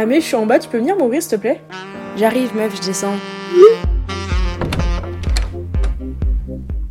[0.00, 1.60] Ah mais je suis en bas, tu peux venir m'ouvrir s'il te plaît?
[2.16, 3.16] J'arrive meuf, je descends.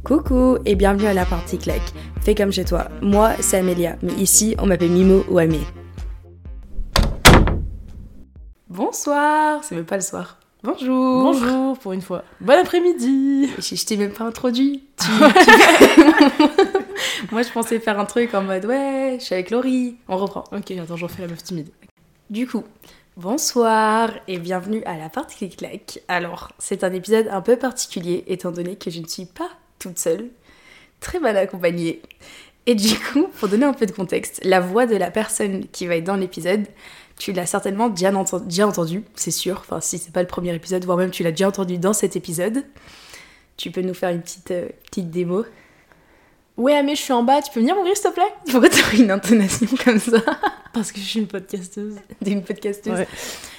[0.03, 1.93] Coucou et bienvenue à la partie claque.
[2.19, 2.89] Fais comme chez toi.
[3.01, 5.61] Moi, c'est Amélia, mais ici, on m'appelle Mimo ou Amé.
[8.67, 10.37] Bonsoir, c'est même pas le soir.
[10.61, 11.23] Bonjour.
[11.31, 12.25] Bonjour, pour une fois.
[12.41, 14.83] Bon après-midi Je, je t'ai même pas introduit.
[14.99, 16.01] Tu- tu-
[17.31, 19.95] Moi, je pensais faire un truc en mode ouais, je suis avec Laurie.
[20.09, 20.43] On reprend.
[20.51, 21.69] Ok, attends, j'en fais la meuf timide.
[22.29, 22.63] Du coup,
[23.15, 25.99] bonsoir et bienvenue à la partie claque.
[26.07, 29.49] Alors, c'est un épisode un peu particulier étant donné que je ne suis pas
[29.79, 30.27] toute seule,
[30.99, 32.01] très mal accompagnée.
[32.65, 35.87] Et du coup, pour donner un peu de contexte, la voix de la personne qui
[35.87, 36.65] va être dans l'épisode,
[37.17, 39.59] tu l'as certainement déjà, enten- déjà entendu, c'est sûr.
[39.61, 42.17] Enfin, si c'est pas le premier épisode, voire même tu l'as déjà entendu dans cet
[42.17, 42.65] épisode.
[43.55, 45.45] Tu peux nous faire une petite, euh, petite démo.
[46.57, 48.33] Ouais, Amé, je suis en bas, tu peux venir m'ouvrir s'il te plaît?
[48.49, 50.17] Pourquoi t'as une intonation comme ça
[50.73, 51.95] Parce que je suis une podcasteuse.
[52.21, 52.99] d'une podcasteuse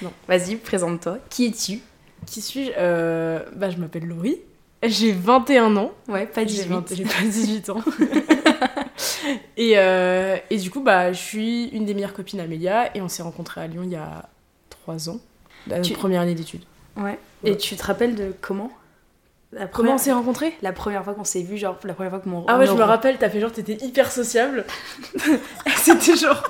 [0.01, 0.09] Ouais.
[0.27, 1.19] Vas-y, présente-toi.
[1.29, 1.79] Qui es-tu?
[2.25, 2.71] Qui suis-je?
[2.77, 4.37] Euh, Bah, je m'appelle Laurie.
[4.83, 5.91] J'ai 21 ans.
[6.09, 6.67] Ouais, pas J'ai 18.
[6.69, 7.81] 20 J'ai pas 18 ans.
[9.57, 13.07] et, euh, et du coup, bah, je suis une des meilleures copines d'Amélia et on
[13.09, 14.27] s'est rencontrés à Lyon il y a
[14.69, 15.19] 3 ans.
[15.67, 16.63] La Tu- première année d'études.
[16.97, 17.03] Ouais.
[17.43, 17.51] Ouais.
[17.51, 18.71] Et tu te rappelles de comment?
[19.51, 22.11] La Comment première, on s'est rencontrés la première fois qu'on s'est vu, genre la première
[22.11, 22.45] fois que mon.
[22.47, 24.65] Ah ouais, je me rappelle, t'as fait genre, t'étais hyper sociable.
[25.77, 26.43] C'était genre.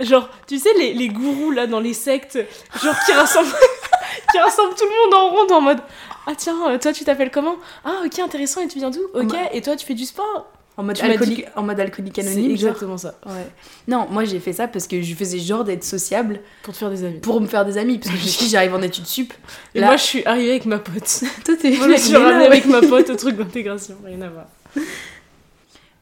[0.00, 2.38] Genre, tu sais, les, les gourous là dans les sectes,
[2.82, 3.48] genre qui rassemblent,
[4.32, 5.80] qui rassemblent tout le monde en ronde en mode
[6.26, 7.56] Ah tiens, euh, toi tu t'appelles comment?
[7.84, 9.00] Ah ok, intéressant, et tu viens d'où?
[9.14, 10.50] Ok, et toi tu fais du sport?
[10.76, 12.50] En mode alcoolique, en mode alcoolique C'est genre.
[12.50, 13.14] exactement ça.
[13.26, 13.46] Ouais.
[13.86, 16.90] Non, moi j'ai fait ça parce que je faisais genre d'être sociable Pour te faire
[16.90, 17.20] des amis.
[17.20, 17.98] pour me faire des amis.
[17.98, 19.32] Parce que je suis j'arrive en études sup.
[19.74, 21.22] Et Là- moi je suis arrivée avec ma pote.
[21.44, 22.46] Toi t'es Moi je suis ouais.
[22.46, 24.46] avec ma pote au truc d'intégration, rien à voir.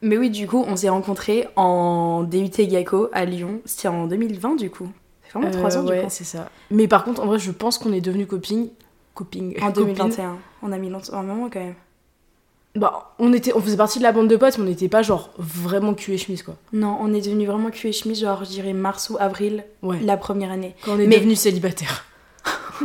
[0.01, 3.61] Mais oui, du coup, on s'est rencontrés en DUT GACO à Lyon.
[3.65, 4.89] C'était en 2020 du coup.
[5.23, 6.09] C'est vraiment 3 Euh, ans ouais, du coup.
[6.09, 6.49] c'est ça.
[6.71, 8.69] Mais par contre, en vrai, je pense qu'on est devenus copines.
[9.13, 9.53] Copines.
[9.61, 9.93] En copines.
[9.93, 10.37] 2021.
[10.61, 11.75] On a mis longtemps- un moment quand même.
[12.75, 15.03] Bah, on, était, on faisait partie de la bande de potes, mais on n'était pas
[15.03, 16.55] genre vraiment cul et chemise quoi.
[16.73, 19.99] Non, on est devenu vraiment cul et chemise, genre je dirais mars ou avril, Ouais.
[20.01, 20.75] la première année.
[20.83, 22.05] Quand on est Mais- devenus célibataires.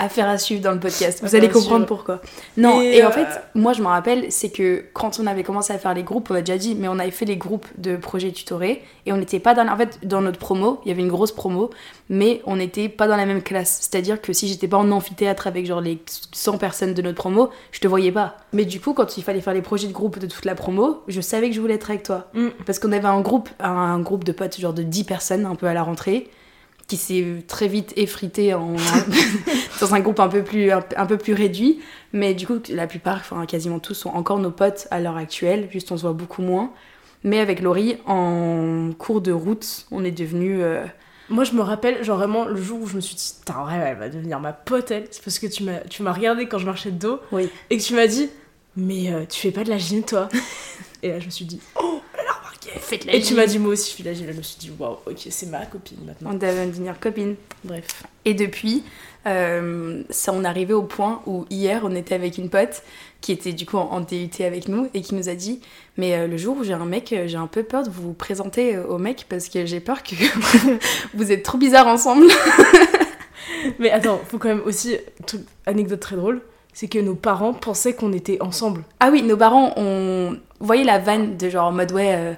[0.00, 1.18] Affaire à suivre dans le podcast.
[1.22, 2.20] Vous allez comprendre pourquoi.
[2.56, 5.42] Non, Et, et, en euh, fait, moi je me rappelle, c'est que quand on avait
[5.42, 7.66] commencé à faire les groupes, on a déjà dit, mais on avait fait les groupes
[7.78, 9.66] de projets tutorés et on n'était pas dans.
[9.66, 11.70] En fait, dans notre promo, il y avait une grosse promo,
[12.08, 13.78] mais on n'était pas dans la même classe.
[13.80, 15.98] C'est-à-dire que si j'étais pas en amphithéâtre avec genre les
[16.32, 18.36] 100 personnes de notre promo, je te voyais pas.
[18.52, 21.02] Mais du coup, quand il fallait faire les projets de groupe de toute la promo,
[21.08, 22.28] je savais que je voulais être avec toi.
[22.34, 22.48] Mm.
[22.66, 25.66] Parce qu'on avait un groupe, un groupe de potes, genre de 10 personnes, un peu
[25.66, 26.30] à la rentrée,
[26.88, 28.74] qui s'est très vite effrité en,
[29.80, 31.80] dans un groupe un peu, plus, un, un peu plus réduit.
[32.12, 35.68] Mais du coup, la plupart, enfin quasiment tous, sont encore nos potes à l'heure actuelle,
[35.70, 36.72] juste on se voit beaucoup moins.
[37.24, 40.58] Mais avec Laurie, en cours de route, on est devenus.
[40.62, 40.84] euh,
[41.28, 43.74] Moi, je me rappelle, genre vraiment, le jour où je me suis dit, putain, ouais,
[43.74, 45.08] elle va devenir ma pote, elle.
[45.10, 47.48] C'est parce que tu m'as, tu m'as regardé quand je marchais de dos Oui.
[47.70, 48.30] et que tu m'as dit,
[48.76, 50.28] mais euh, tu fais pas de la gym, toi?
[51.02, 52.00] Et là, je me suis dit, oh,
[52.80, 54.26] Faites la Et tu m'as dit, moi aussi, je fais de la gym.
[54.26, 56.30] Là, je me suis dit, waouh, ok, c'est ma copine maintenant.
[56.32, 57.36] On devait devenir copines.
[57.64, 58.04] Bref.
[58.24, 58.84] Et depuis,
[59.26, 62.82] euh, ça on est arrivé au point où hier on était avec une pote
[63.20, 65.60] qui était du coup en, en DUT avec nous et qui nous a dit
[65.98, 68.14] mais euh, le jour où j'ai un mec, euh, j'ai un peu peur de vous
[68.14, 70.14] présenter euh, au mec parce que j'ai peur que
[71.14, 72.26] vous êtes trop bizarres ensemble.
[73.80, 74.96] Mais attends, faut quand même aussi,
[75.26, 76.40] truc, anecdote très drôle,
[76.72, 78.84] c'est que nos parents pensaient qu'on était ensemble.
[79.00, 80.38] Ah oui, nos parents ont...
[80.60, 82.14] Vous voyez la vanne de genre en mode ouais...
[82.14, 82.32] euh,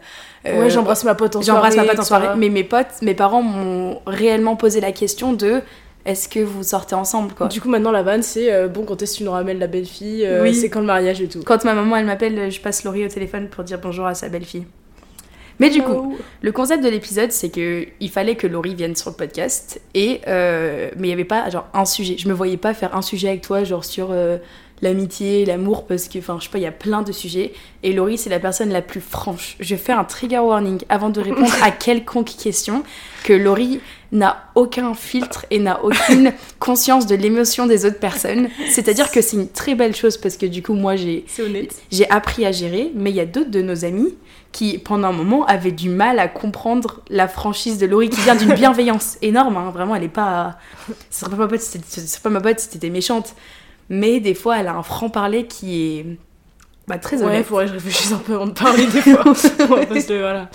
[0.47, 1.47] euh, ouais, j'embrasse ma pote en soirée.
[1.47, 2.29] j'embrasse ma pote en soirée.
[2.37, 5.63] Mais mes potes, mes parents m'ont réellement posé la question de
[6.07, 7.49] est-ce que vous sortez ensemble quoi?
[7.49, 9.67] Du coup, maintenant, la vanne, c'est euh, bon, quand est-ce que tu nous ramènes la
[9.67, 10.55] belle fille euh, Oui.
[10.55, 11.43] C'est quand le mariage et tout.
[11.45, 14.29] Quand ma maman elle m'appelle, je passe Laurie au téléphone pour dire bonjour à sa
[14.29, 14.67] belle-fille.
[15.59, 19.11] Mais du coup, Le concept de l'épisode, c'est que il fallait que Laurie vienne sur
[19.11, 22.17] le podcast, et euh, mais il y avait pas genre un sujet.
[22.17, 24.09] Je me voyais pas faire un sujet avec toi, genre sur
[24.83, 27.53] l'amitié, l'amour, parce que enfin je sais pas, il y a plein de sujets.
[27.83, 29.57] Et Laurie, c'est la personne la plus franche.
[29.61, 32.83] Je faire un trigger warning avant de répondre à quelconque question
[33.25, 33.81] que Laurie
[34.13, 38.49] n'a aucun filtre et n'a aucune conscience de l'émotion des autres personnes.
[38.71, 41.25] C'est-à-dire que c'est une très belle chose parce que du coup moi j'ai
[42.11, 44.15] appris à gérer, mais il y a d'autres de nos amis
[44.53, 48.35] qui, pendant un moment, avaient du mal à comprendre la franchise de Laurie, qui vient
[48.35, 49.57] d'une bienveillance énorme.
[49.57, 49.71] hein.
[49.73, 50.59] Vraiment, elle est pas.
[51.09, 53.37] Ce serait pas ma pote, si c'était- ce serait pas ma pote si t'étais méchante.
[53.91, 56.07] Mais des fois, elle a un franc-parler qui est
[56.87, 57.45] bah, très Ouais, honnête.
[57.45, 59.25] faudrait que je réfléchisse un peu avant de parler des fois.
[59.69, 60.49] Ouais, parce que voilà.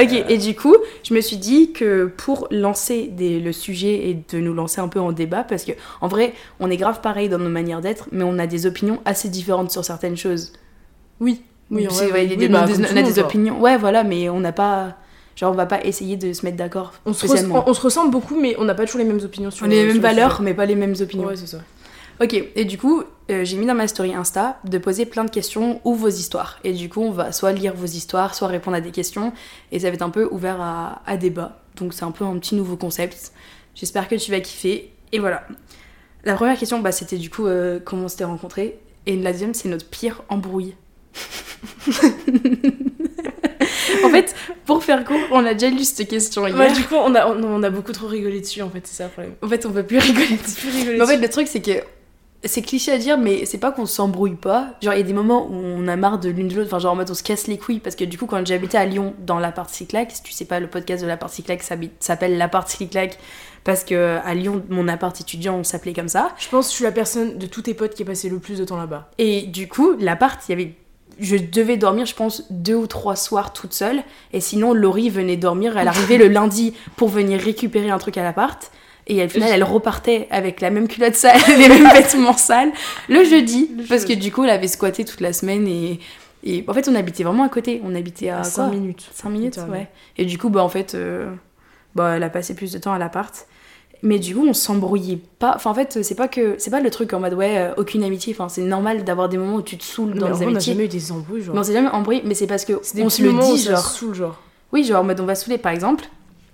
[0.00, 4.22] Ok, et du coup, je me suis dit que pour lancer des- le sujet et
[4.32, 7.28] de nous lancer un peu en débat, parce que en vrai, on est grave pareil
[7.28, 10.52] dans nos manières d'être, mais on a des opinions assez différentes sur certaines choses.
[11.18, 11.42] Oui.
[11.72, 13.24] Oui, vrai, on a des quoi.
[13.24, 13.60] opinions.
[13.60, 14.96] Ouais, voilà, mais on n'a pas.
[15.36, 18.54] Genre, on va pas essayer de se mettre d'accord On on se ressemble beaucoup, mais
[18.58, 20.54] on n'a pas toujours les mêmes opinions sur On a les mêmes le valeurs, mais
[20.54, 21.26] pas les mêmes opinions.
[21.26, 21.58] Ouais, c'est ça.
[22.22, 25.30] Ok, et du coup, euh, j'ai mis dans ma story Insta de poser plein de
[25.30, 26.58] questions ou vos histoires.
[26.64, 29.32] Et du coup, on va soit lire vos histoires, soit répondre à des questions.
[29.72, 31.62] Et ça va être un peu ouvert à, à débat.
[31.76, 33.32] Donc c'est un peu un petit nouveau concept.
[33.74, 34.92] J'espère que tu vas kiffer.
[35.12, 35.46] Et voilà.
[36.24, 38.78] La première question, bah, c'était du coup euh, comment on s'était rencontrés.
[39.06, 40.74] Et la deuxième, c'est notre pire embrouille.
[44.04, 44.34] en fait,
[44.66, 46.58] pour faire court, on a déjà lu cette question hier.
[46.58, 48.96] Ouais, du coup, on a, on, on a beaucoup trop rigolé dessus, en fait, c'est
[48.96, 49.34] ça le problème.
[49.42, 50.60] En fait, on peut plus rigoler dessus.
[50.60, 51.22] Plus rigoler Mais en fait, dessus.
[51.22, 51.82] le truc, c'est que
[52.44, 54.68] c'est cliché à dire, mais c'est pas qu'on s'embrouille pas.
[54.82, 56.68] Genre, il y a des moments où on a marre de l'une de l'autre.
[56.68, 57.80] Enfin, genre en mode on se casse les couilles.
[57.80, 60.58] Parce que du coup, quand j'habitais à Lyon, dans l'appart Cyclac, si tu sais pas,
[60.60, 63.18] le podcast de l'appart Cyclac s'habite- s'appelle l'appart Cyclac.
[63.62, 66.32] Parce que à Lyon, mon appart étudiant, on s'appelait comme ça.
[66.38, 68.38] Je pense que je suis la personne de tous tes potes qui est passé le
[68.38, 69.10] plus de temps là-bas.
[69.18, 70.74] Et du coup, l'appart, il y avait.
[71.18, 74.00] Je devais dormir, je pense, deux ou trois soirs toute seule.
[74.32, 75.76] Et sinon, Laurie venait dormir.
[75.76, 78.70] Elle arrivait le lundi pour venir récupérer un truc à l'appart.
[79.10, 82.70] Et au final, elle repartait avec la même culotte sale, les mêmes vêtements sales,
[83.08, 83.68] le jeudi.
[83.76, 85.66] Le parce que du coup, elle avait squatté toute la semaine.
[85.66, 85.98] Et,
[86.44, 87.82] et en fait, on habitait vraiment à côté.
[87.84, 89.10] On habitait à, À quoi 5 minutes.
[89.12, 89.88] 5 minutes, ouais.
[90.16, 91.28] Et du coup, bah, en fait, euh,
[91.96, 93.46] bah, elle a passé plus de temps à l'appart.
[94.02, 95.54] Mais du coup, on s'embrouillait pas.
[95.56, 98.04] Enfin, en fait, c'est pas que c'est pas le truc en mode ouais, euh, aucune
[98.04, 98.32] amitié.
[98.32, 100.72] Enfin, c'est normal d'avoir des moments où tu te saoules dans les on amitiés.
[100.72, 101.54] jamais eu des embrouilles, genre.
[101.54, 104.14] Mais on s'est jamais embrouillé, mais c'est parce que on se le dit, genre.
[104.14, 104.40] genre.
[104.72, 106.04] Oui, genre en mode on va saouler par exemple.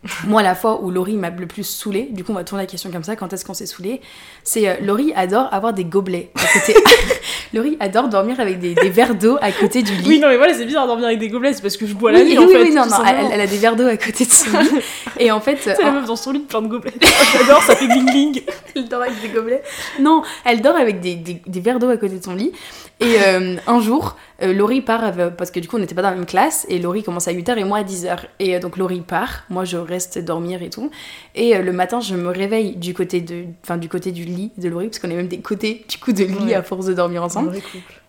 [0.26, 2.67] Moi, la fois où Laurie m'a le plus saoulée, du coup, on va tourner la
[2.67, 4.00] question comme ça quand est-ce qu'on s'est saoulé
[4.44, 6.75] C'est euh, Laurie adore avoir des gobelets à côté.
[7.55, 10.08] Laurie adore dormir avec des, des verres d'eau à côté du lit.
[10.08, 12.12] Oui, non, mais voilà, c'est bizarre dormir avec des gobelets, c'est parce que je bois
[12.12, 12.62] la oui, nuit, oui, en fait.
[12.62, 14.69] oui, non, non, elle, a des verres d'eau à côté de son lit.
[15.19, 16.93] Et en fait, C'est la en- meuf dans son lit plein de gobelets.
[17.32, 18.43] J'adore, ça fait bling bling.
[18.75, 19.62] Elle dort avec des gobelets.
[20.00, 22.53] Non, elle dort avec des, des- des verres d'eau à côté de son lit.
[22.98, 26.08] Et euh, un jour, euh, Laurie part, parce que du coup on n'était pas dans
[26.10, 28.20] la même classe, et Laurie commence à 8h et moi à 10h.
[28.38, 30.90] Et euh, donc Laurie part, moi je reste dormir et tout.
[31.34, 34.70] Et le matin, je me réveille du côté, de, enfin, du côté du lit de
[34.70, 36.54] Laurie, parce qu'on est même des côtés du coup de lit Ouais.
[36.54, 37.52] à force de dormir ensemble.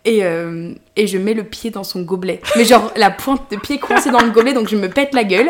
[0.05, 2.39] Et, euh, et je mets le pied dans son gobelet.
[2.55, 5.25] Mais genre la pointe de pied coincée dans le gobelet, donc je me pète la
[5.25, 5.49] gueule.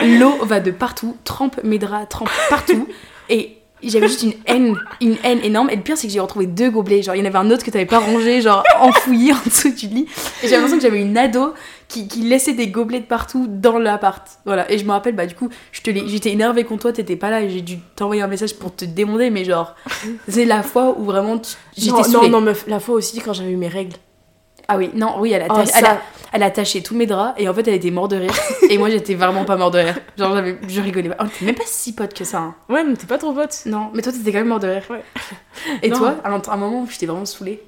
[0.00, 2.88] L'eau va de partout, trempe mes draps, trempe partout.
[3.28, 5.70] Et j'avais juste une haine, une haine énorme.
[5.70, 7.02] Et le pire, c'est que j'ai retrouvé deux gobelets.
[7.02, 9.70] Genre, il y en avait un autre que t'avais pas rangé, genre enfoui en dessous
[9.70, 10.06] du lit.
[10.42, 11.54] Et j'ai l'impression que j'avais une ado
[11.86, 14.26] qui, qui laissait des gobelets de partout dans l'appart.
[14.44, 14.70] Voilà.
[14.70, 17.16] Et je me rappelle, bah du coup, je te l'ai- j'étais énervée contre toi, t'étais
[17.16, 19.30] pas là et j'ai dû t'envoyer un message pour te démonter.
[19.30, 19.74] Mais genre,
[20.28, 21.40] c'est la fois où vraiment
[21.76, 23.94] j'étais Non, non, non, meuf, la fois aussi quand j'avais eu mes règles.
[24.70, 26.00] Ah oui, non, oui, elle a, Oh, taché, ça- elle, a,
[26.32, 28.34] elle a taché tous mes draps et en fait elle était morte de rire.
[28.68, 29.98] et moi j'étais vraiment pas morte de rire.
[30.18, 31.16] Genre j'avais, je rigolais pas.
[31.20, 32.38] On était même pas si potes que ça.
[32.38, 32.54] hein.
[32.68, 33.62] Ouais, mais t'es pas trop pote.
[33.64, 34.82] Non, mais toi t'étais quand même morte de rire.
[34.90, 35.02] Ouais.
[35.82, 35.96] Et Non.
[35.98, 37.62] toi, à un, à un moment où j'étais vraiment saoulée.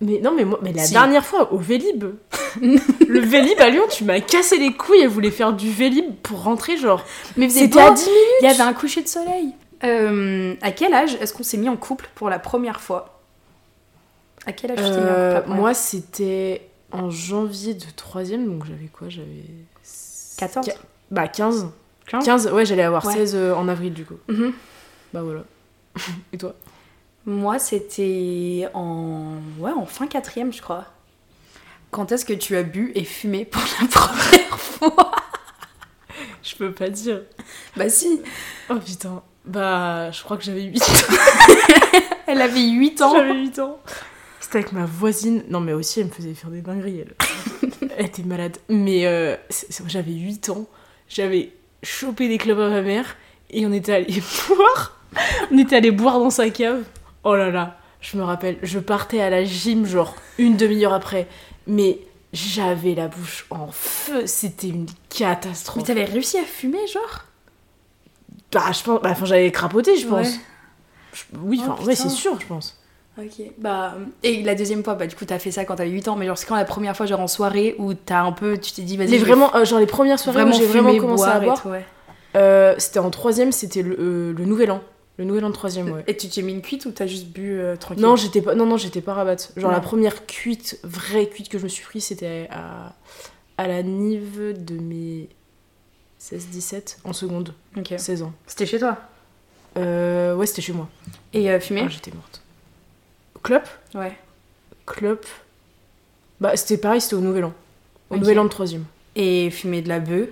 [0.00, 0.94] Mais non, mais moi, mais la Si.
[0.94, 2.04] dernière fois, au Vélib.
[2.62, 6.42] le Vélib à Lyon, tu m'as cassé les couilles, elle voulait faire du Vélib pour
[6.42, 7.04] rentrer, genre.
[7.36, 8.18] Mais C'était à 10 minutes.
[8.40, 9.54] Il y avait un coucher de soleil.
[9.84, 13.19] Euh, à quel âge est-ce qu'on s'est mis en couple pour la première fois?
[14.46, 18.46] À quel âge tu t'es mis en couple Euh, moi, c'était en janvier de 3ème,
[18.46, 19.44] donc j'avais quoi J'avais.
[20.38, 20.74] 14 Qua-
[21.10, 21.70] Bah, 15.
[22.06, 22.24] 15?
[22.24, 23.12] 15, ouais, j'allais avoir Ouais.
[23.14, 24.18] 16 euh, en avril, du coup.
[24.28, 24.52] Mhm.
[25.12, 25.42] Bah voilà.
[26.32, 26.54] Et toi?
[27.26, 29.34] Moi c'était en...
[29.58, 30.86] Ouais, en fin quatrième je crois.
[31.90, 35.10] Quand est-ce que tu as bu et fumé pour la première fois?
[36.42, 37.22] Je peux pas dire.
[37.76, 38.22] Bah si
[38.70, 39.22] Oh putain.
[39.44, 40.86] Bah, je crois que j'avais 8 ans.
[42.26, 43.12] Elle avait 8 ans.
[43.14, 43.78] J'avais 8 ans.
[44.50, 45.44] C'était avec ma voisine.
[45.48, 47.14] Non, mais aussi, elle me faisait faire des dingueries, elle.
[47.96, 48.56] elle était malade.
[48.68, 49.36] Mais euh,
[49.86, 50.66] j'avais 8 ans.
[51.08, 51.52] J'avais
[51.84, 53.16] chopé des clubs à ma mère.
[53.50, 54.98] Et on était allé boire.
[55.52, 56.82] On était allé boire dans sa cave.
[57.22, 57.78] Oh là là.
[58.00, 61.28] Je me rappelle, je partais à la gym, genre une demi-heure après.
[61.68, 62.00] Mais
[62.32, 64.26] j'avais la bouche en feu.
[64.26, 65.84] C'était une Mais catastrophe.
[65.84, 67.24] t'avais réussi à fumer, genre?
[68.50, 69.00] Bah, je pense.
[69.00, 70.26] Bah, enfin, j'avais crapoté, je pense.
[70.26, 70.40] Ouais.
[71.12, 72.08] Je- Oui, Oh, enfin, ouais, putain.
[72.08, 72.79] c'est sûr, je pense.
[73.18, 73.42] Ok.
[73.58, 76.16] Bah, et la deuxième fois, bah du coup t'as fait ça quand t'avais 8 ans,
[76.16, 78.72] mais genre c'est quand la première fois, genre en soirée, où t'as un peu, tu
[78.72, 81.24] t'es dit vas-y, Les vraiment, euh, genre les premières soirées vraiment où j'ai vraiment commencé
[81.24, 81.84] à boire ouais.
[82.36, 84.80] euh, c'était en troisième, c'était le, euh, le nouvel an.
[85.18, 86.04] Le nouvel an de troisième, ouais.
[86.06, 88.02] Et tu t'es mis une cuite ou t'as juste bu tranquille?
[88.02, 89.52] Non, j'étais pas, non, non, j'étais pas rabatte.
[89.56, 89.76] Genre Ouais.
[89.76, 92.94] la première cuite, vraie cuite que je me suis pris, c'était à,
[93.58, 95.28] à la Nive de mes
[96.22, 97.92] 16-17 en seconde, Ok.
[97.98, 98.32] 16 ans.
[98.46, 98.96] C'était chez toi?
[99.76, 100.88] Euh, ouais, c'était chez moi.
[101.34, 101.82] Et fumer?
[101.84, 102.40] Ah, j'étais morte.
[103.42, 103.62] Clop
[103.94, 104.16] Ouais.
[104.86, 105.24] Clop.
[106.40, 107.52] Bah, c'était pareil, c'était au nouvel an.
[108.10, 108.84] Au nouvel an de troisième.
[109.16, 110.28] Et fumer de la bœuf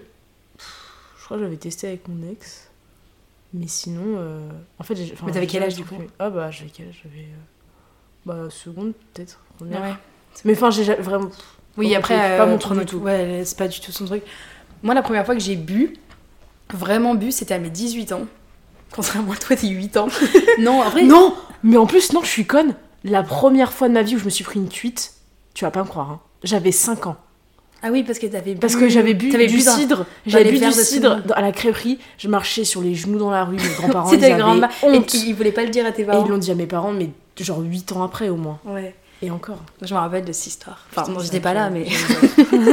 [0.58, 2.68] Je crois que j'avais testé avec mon ex.
[3.54, 4.48] Mais sinon, euh,
[4.78, 5.14] en fait, j'ai.
[5.24, 5.94] Mais t'avais quel âge, du coup.
[6.18, 7.24] Ah bah j'avais quel âge J'avais.
[7.24, 9.40] euh, Bah seconde peut-être.
[9.56, 9.80] première.
[9.80, 9.94] Ouais.
[10.44, 11.30] Mais enfin, j'ai ja- vraiment.
[11.76, 12.98] Oui, Donc, après, pas euh, mon truc du tout.
[12.98, 14.22] Ouais, c'est pas du tout son truc.
[14.82, 15.96] Moi, la première fois que j'ai bu,
[16.72, 18.26] vraiment bu, c'était à mes 18 ans.
[18.92, 20.08] Contrairement à toi, t'es 8 ans.
[20.58, 21.04] non, vrai.
[21.04, 22.74] Non Mais en plus, non, je suis conne.
[23.04, 25.14] La première fois de ma vie où je me suis pris une cuite,
[25.54, 26.20] tu vas pas me croire, hein.
[26.44, 27.16] J'avais 5 ans.
[27.82, 28.58] Ah oui, parce que t'avais bu.
[28.60, 30.04] Parce que j'avais bu du bu dans- cidre.
[30.26, 31.98] J'avais bu du cidre à la crêperie.
[32.18, 33.56] Je marchais sur les genoux dans la rue.
[33.56, 35.14] Mes grands-parents, ils C'était avaient grand Et honte.
[35.14, 36.24] ils, ils voulaient pas le dire à tes Et parents.
[36.24, 38.58] ils l'ont dit à mes parents, mais genre 8 ans après au moins.
[38.64, 38.94] Ouais.
[39.22, 39.58] Et encore.
[39.82, 40.86] Je me rappelle de cette histoire.
[40.90, 41.86] Enfin, ça j'étais pas là, mais.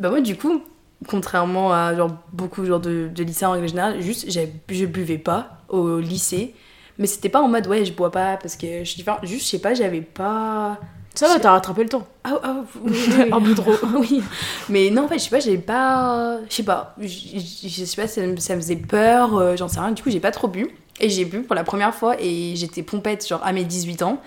[0.00, 0.62] bah, moi, du coup,
[1.08, 5.58] contrairement à genre, beaucoup genre, de, de lycéens en règle générale, juste, je buvais pas
[5.68, 6.54] au lycée.
[6.98, 9.20] Mais c'était pas en mode, ouais, je bois pas parce que je suis différente.
[9.24, 10.78] Juste, je sais pas, j'avais pas.
[11.14, 12.06] Ça va, t'as rattrapé le temps.
[12.24, 13.28] Ah, ah, oui, oui.
[13.32, 13.72] Un peu trop.
[13.98, 14.22] oui.
[14.68, 16.38] Mais non, en fait, je sais pas, j'avais pas.
[16.48, 16.94] Je sais pas.
[17.00, 19.92] Je sais pas, ça, me- ça me faisait peur, euh, j'en sais rien.
[19.92, 20.68] Du coup, j'ai pas trop bu.
[21.00, 24.20] Et j'ai bu pour la première fois et j'étais pompette, genre à mes 18 ans.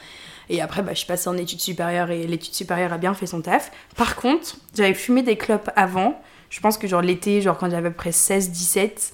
[0.50, 3.26] Et après, bah, je suis passée en études supérieures et l'étude supérieure a bien fait
[3.28, 3.72] son taf.
[3.96, 6.20] Par contre, j'avais fumé des clopes avant.
[6.52, 9.12] Je pense que genre l'été, genre quand j'avais à peu près 16-17,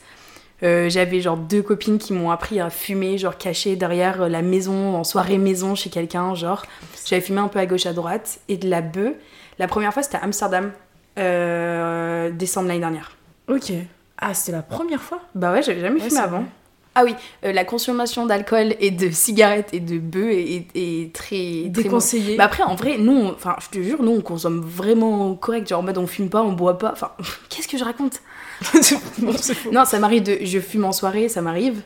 [0.63, 4.95] euh, j'avais genre deux copines qui m'ont appris à fumer, genre caché derrière la maison,
[4.95, 6.63] en soirée maison chez quelqu'un, genre.
[7.05, 9.13] J'avais fumé un peu à gauche à droite et de la bœuf.
[9.59, 10.71] La première fois, c'était à Amsterdam,
[11.19, 13.11] euh, décembre l'année dernière.
[13.47, 13.71] Ok.
[14.17, 15.19] Ah, c'était la première fois?
[15.35, 16.37] Bah ouais, j'avais jamais Ouais, fumé avant.
[16.39, 16.45] vrai.
[16.93, 17.15] Ah oui,
[17.45, 22.35] euh, la consommation d'alcool et de cigarettes et de bœufs est, très, très Déconseillé.
[22.35, 25.69] bah après, en vrai, nous, enfin, je te jure, nous, on consomme vraiment correct.
[25.69, 26.91] Genre, en mode, on fume pas, on boit pas.
[26.91, 27.11] Enfin,
[27.49, 28.19] qu'est-ce que je raconte?
[29.71, 30.37] non, ça m'arrive de.
[30.43, 31.81] Je fume en soirée, ça m'arrive.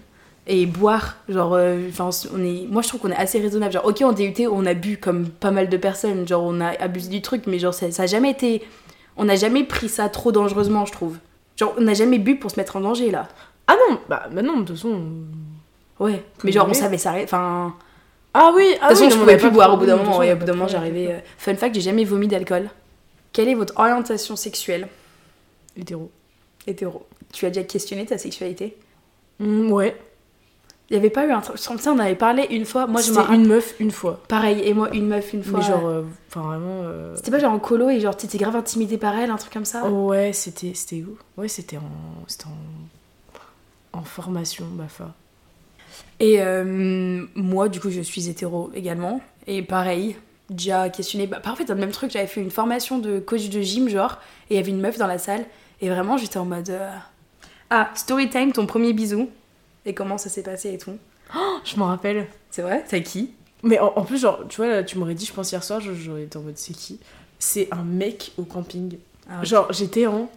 [0.47, 2.67] Et boire, genre, euh, on est.
[2.69, 3.73] Moi, je trouve qu'on est assez raisonnable.
[3.73, 6.27] Genre, ok, en DUT, on a bu comme pas mal de personnes.
[6.27, 8.61] Genre, on a abusé du truc, mais genre, ça, ça a jamais été.
[9.17, 11.17] On n'a jamais pris ça trop dangereusement, je trouve.
[11.57, 13.27] Genre, on n'a jamais bu pour se mettre en danger, là.
[13.67, 15.01] Ah non, bah, bah non, de toute façon.
[15.99, 16.23] Ouais.
[16.43, 17.23] Mais genre, on savait s'arrêter.
[17.25, 17.73] Enfin.
[18.33, 19.97] Ah oui, De ah toute façon, oui, je non, pouvais plus boire au bout d'un
[19.97, 20.21] de moment.
[20.21, 21.07] Et au bout d'un moment, de j'arrivais.
[21.13, 22.69] euh, Fun fact, j'ai jamais vomi d'alcool.
[23.33, 24.87] Quelle est votre orientation sexuelle?
[25.77, 26.11] Hétéro.
[26.67, 28.75] Hétéro Tu as déjà questionné ta sexualité?
[29.39, 29.95] Mm, ouais.
[30.89, 31.57] Il y avait pas eu un truc.
[31.57, 32.85] Ça, on avait parlé une fois.
[32.85, 34.21] Moi, je C'était une meuf une fois.
[34.27, 35.59] Pareil, et moi, une meuf une fois.
[35.59, 36.81] Mais genre, euh, enfin vraiment.
[36.83, 39.51] euh, C'était pas genre en colo et genre t'étais grave intimidée par elle, un truc
[39.51, 39.83] comme ça?
[39.85, 41.17] Oh, ouais, c'était c'était où?
[41.37, 41.89] Ouais, c'était en
[42.27, 45.13] c'était en en formation, Bafa.
[46.19, 49.21] Et euh, moi, du coup, je suis hétéro également.
[49.47, 50.15] Et pareil,
[50.49, 51.27] déjà questionné.
[51.27, 53.89] Bah, en fait, dans le même truc, j'avais fait une formation de coach de gym,
[53.89, 54.19] genre,
[54.49, 55.45] et il y avait une meuf dans la salle.
[55.81, 56.69] Et vraiment, j'étais en mode.
[56.69, 56.89] euh,
[57.69, 59.29] Ah, story time, ton premier bisou.
[59.85, 60.97] Et comment ça s'est passé et tout.
[61.35, 62.27] Oh, je m'en rappelle.
[62.51, 63.31] C'est vrai C'est qui?
[63.63, 65.81] Mais en, en plus, genre, tu vois, là, tu m'aurais dit, je pense hier soir,
[65.81, 66.99] j'aurais été en mode c'est qui?
[67.39, 68.97] C'est un mec au camping.
[69.29, 69.43] Ah.
[69.43, 70.29] Genre, j'étais en.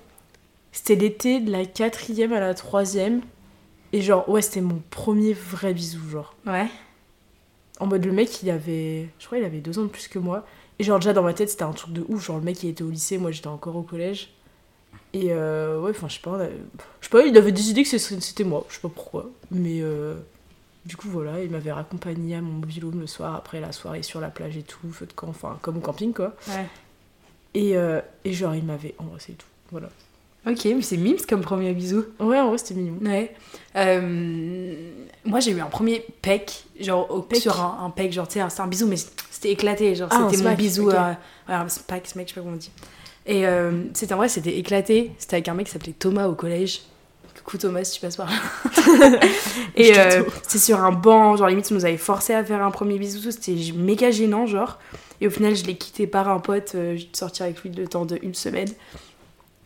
[0.73, 3.23] C'était l'été de la quatrième à la troisième.
[3.92, 6.35] Et genre, ouais, c'était mon premier vrai bisou, genre.
[6.47, 6.66] Ouais.
[7.80, 9.09] En mode, le mec, il avait.
[9.18, 10.45] Je crois il avait deux ans de plus que moi.
[10.78, 12.25] Et genre, déjà dans ma tête, c'était un truc de ouf.
[12.26, 14.30] Genre, le mec, il était au lycée, moi, j'étais encore au collège.
[15.14, 16.52] Et euh, ouais, enfin, je sais pas, avait-
[17.00, 18.64] je sais pas, il avait des idées que c'était moi.
[18.68, 19.30] Je sais pas pourquoi.
[19.50, 20.14] Mais euh,
[20.85, 24.21] du coup, voilà, il m'avait raccompagné à mon mobilhome le soir, après la soirée sur
[24.21, 26.35] la plage et tout, feu de camp, enfin, comme au camping, quoi.
[26.49, 26.66] Ouais.
[27.54, 29.47] Et, euh, et genre, il m'avait embrassé et tout.
[29.71, 29.88] Voilà.
[30.47, 32.04] Ok, mais c'est mimes comme premier bisou.
[32.21, 32.99] Ouais, en vrai, c'était mignon.
[33.02, 33.35] Ouais.
[33.76, 34.90] Euh,
[35.25, 37.40] moi, j'ai eu un premier peck, genre au, Peck.
[37.40, 38.97] sur un, un peck, genre, tu sais, c'était un bisou, mais
[39.30, 40.95] c'était éclaté, genre, Ah, c'était mon bisou, ok.
[40.95, 41.11] euh,
[41.49, 42.71] ouais, un smack, smack, je sais pas comment on dit.
[43.29, 46.35] Et euh, c'était en vrai, c'était éclaté, c'était avec un mec qui s'appelait Thomas au
[46.35, 46.81] collège.
[47.45, 48.37] Coucou Thomas, si tu passes par là.
[49.77, 52.63] Et Je euh, c'est sur un banc, genre, limite, ça nous avait forcé à faire
[52.63, 54.79] un premier bisou, c'était méga gênant, genre.
[55.21, 57.87] Et au final, je l'ai quitté par un pote, euh, dû sortir avec lui le
[57.87, 58.69] temps de une semaine.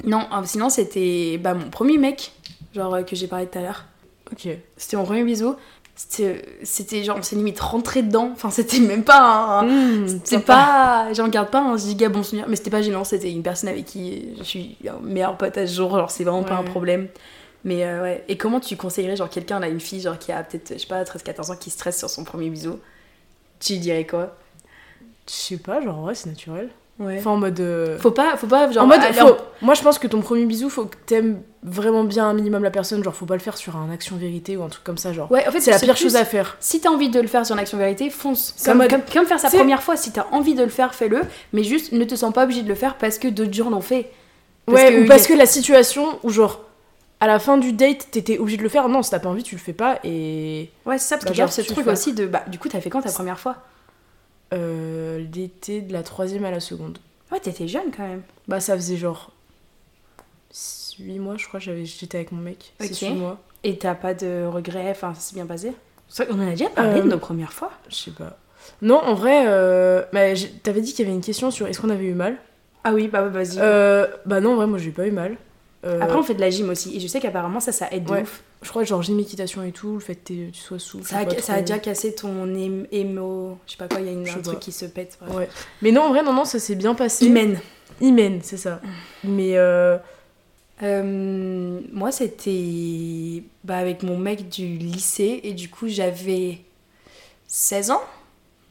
[0.05, 2.33] Non, euh, sinon, c'était bah, mon premier mec,
[2.75, 3.85] genre, que j'ai parlé tout à l'heure.
[4.31, 4.49] Ok.
[4.77, 5.57] C'était mon premier bisou.
[5.95, 8.31] C'était, genre, on s'est limite rentré dedans.
[8.33, 9.63] Enfin, c'était même pas un.
[9.65, 10.47] Mmh, sympa.
[10.47, 11.13] pas.
[11.13, 13.05] J'en garde pas un giga bon souvenir, mais c'était pas gênant.
[13.05, 15.91] C'était une personne avec qui je suis un meilleur pote à ce jour.
[15.97, 17.09] Genre, c'est vraiment pas un problème.
[17.65, 18.25] Mais euh, ouais.
[18.29, 20.87] Et comment tu conseillerais, genre, quelqu'un, là, une fille, genre, qui a peut-être, je sais
[20.87, 22.81] pas, 13-14 ans, qui stresse sur son premier bisou?
[23.61, 24.37] Tu lui dirais quoi?
[25.29, 26.69] Je sais pas, genre, en vrai, c'est naturel.
[26.99, 27.17] Ouais.
[27.19, 27.59] Enfin, en mode.
[27.61, 28.85] euh, Faut pas, faut pas, genre.
[28.85, 32.27] en mode, faut- moi je pense que ton premier bisou, faut que t'aimes vraiment bien
[32.29, 33.03] un minimum la personne.
[33.03, 35.13] Genre, faut pas le faire sur un action vérité ou un truc comme ça.
[35.13, 36.57] Genre, Ouais, en fait, c'est la pire plus- chose à faire.
[36.61, 38.55] Si t'as envie de le faire sur l'action vérité, fonce.
[38.65, 41.23] Comme, mode- comme, comme faire sa première fois, si t'as envie de le faire, fais-le.
[41.55, 43.81] Mais juste, ne te sens pas obligé de le faire parce que d'autres gens l'ont
[43.81, 44.11] fait.
[44.67, 46.61] Parce ouais, que ou parce que la situation où, genre,
[47.21, 48.89] à la fin du date, t'étais obligé de le faire.
[48.89, 49.99] Non, si t'as pas envie, tu le fais pas.
[50.05, 52.27] Et Ouais, c'est ça, parce Bah, qu'il y a ce truc aussi de.
[52.27, 53.57] Bah, du coup, t'as fait quand ta première fois?
[54.53, 56.99] Euh, l'été de la troisième à la seconde.
[57.31, 58.23] Ouais, t'étais jeune quand même.
[58.49, 59.31] Bah, ça faisait genre
[60.99, 62.73] 8 mois, je crois, j'avais- j'étais avec mon mec.
[62.81, 62.89] Ok.
[62.93, 63.39] C'est 8 mois.
[63.65, 65.73] Et t'as pas de regrets, enfin, ça s'est bien passé?
[66.09, 67.71] C'est vrai qu'on en a déjà parlé Euh, de nos premières fois.
[67.89, 68.37] Je sais pas.
[68.83, 70.21] Non, en vrai, euh, bah,
[70.63, 72.37] t'avais dit qu'il y avait une question sur est-ce qu'on avait eu mal?
[72.85, 73.59] Ah oui, bah vas-y.
[73.59, 75.37] Euh, bah non, en vrai, moi j'ai pas eu mal.
[75.85, 76.97] Euh, Après, on fait de la gym aussi.
[76.97, 78.23] Et je sais qu'apparemment, ça, ça aide de Ouais.
[78.23, 78.43] ouf.
[78.63, 81.05] Je crois genre gym équitation et tout, le fait que tu sois sous.
[81.05, 83.59] Ça a, ça a déjà cassé ton ém- émo.
[83.67, 85.19] Je sais pas quoi, il y a une, un truc qui se pète.
[85.21, 85.35] bref.
[85.37, 85.49] Ouais.
[85.83, 87.27] Mais non, en vrai, non, non, ça s'est bien passé.
[87.27, 87.59] Hymen.
[88.01, 88.81] Hymen, c'est ça.
[89.25, 89.99] Mais euh,
[90.83, 95.41] Euh, moi, c'était bah, avec mon mec du lycée.
[95.45, 96.59] Et du coup, j'avais
[97.47, 98.01] 16 ans.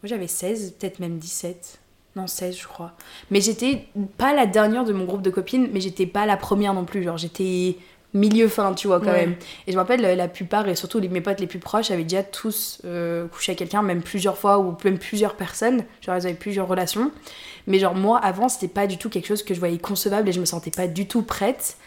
[0.03, 1.79] Moi, j'avais 16, peut-être même 17.
[2.17, 2.91] Non, 16, je crois.
[3.29, 3.85] Mais j'étais
[4.17, 7.03] pas la dernière de mon groupe de copines, mais j'étais pas la première non plus.
[7.03, 7.77] Genre, j'étais
[8.13, 9.25] milieu fin, tu vois, quand Ouais.
[9.27, 9.35] même.
[9.67, 11.91] Et je me rappelle, la- la plupart, et surtout les, mes potes les plus proches,
[11.91, 15.83] avaient déjà tous euh, couché avec quelqu'un, même plusieurs fois, ou même plusieurs personnes.
[16.01, 17.11] Genre, ils avaient plusieurs relations.
[17.67, 20.31] Mais genre, moi, avant, c'était pas du tout quelque chose que je voyais concevable et
[20.33, 21.77] je me sentais pas du tout prête.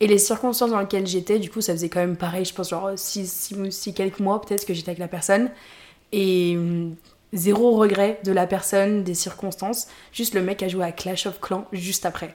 [0.00, 2.70] Et les circonstances dans lesquelles j'étais, du coup, ça faisait quand même pareil, je pense,
[2.70, 5.50] genre, si, quelques mois, peut-être que j'étais avec la personne.
[6.12, 6.94] Et hum,
[7.32, 9.88] zéro regret de la personne, des circonstances.
[10.12, 12.34] Juste le mec a joué à Clash of Clans juste après.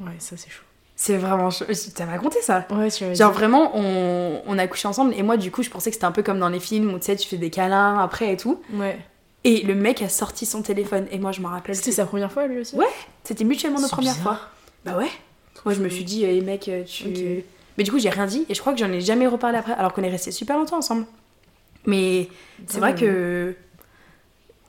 [0.00, 0.62] ouais, ça c'est chaud.
[1.00, 1.48] C'est vraiment.
[1.94, 5.52] T'as raconté ça Ouais, tu Genre vraiment, on, on a couché ensemble et moi du
[5.52, 7.28] coup je pensais que c'était un peu comme dans les films où tu sais, tu
[7.28, 8.60] fais des câlins après et tout.
[8.72, 8.98] Ouais.
[9.44, 11.76] Et le mec a sorti son téléphone et moi je me rappelle.
[11.76, 12.74] C'était sa première fois lui aussi?
[12.74, 12.88] Ouais.
[13.22, 14.40] C'était mutuellement nos premières fois.
[14.84, 15.08] Bah ouais.
[15.64, 17.04] Moi je me suis dit, eh mec, tu.
[17.06, 17.44] Ok.
[17.78, 19.74] Mais du coup j'ai rien dit et je crois que j'en ai jamais reparlé après
[19.74, 21.06] alors qu'on est resté super longtemps ensemble.
[21.86, 22.28] Mais
[22.66, 23.54] c'est vrai que.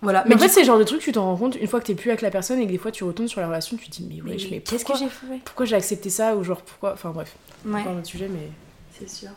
[0.01, 0.23] Voilà.
[0.27, 1.85] Mais en fait, c'est le genre de truc, tu t'en rends compte une fois que
[1.85, 3.89] t'es plus avec la personne et que des fois tu retournes sur la relation, tu
[3.89, 6.35] te dis, mais Mais, ouais, je mais qu'est-ce que j'ai fait Pourquoi j'ai accepté ça
[6.35, 6.93] ou genre pourquoi.
[6.93, 7.83] Enfin bref, Ouais.
[7.83, 8.49] pas un autre sujet, mais.
[8.97, 9.29] C'est sûr.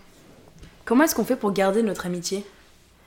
[0.84, 2.44] Comment est-ce qu'on fait pour garder notre amitié?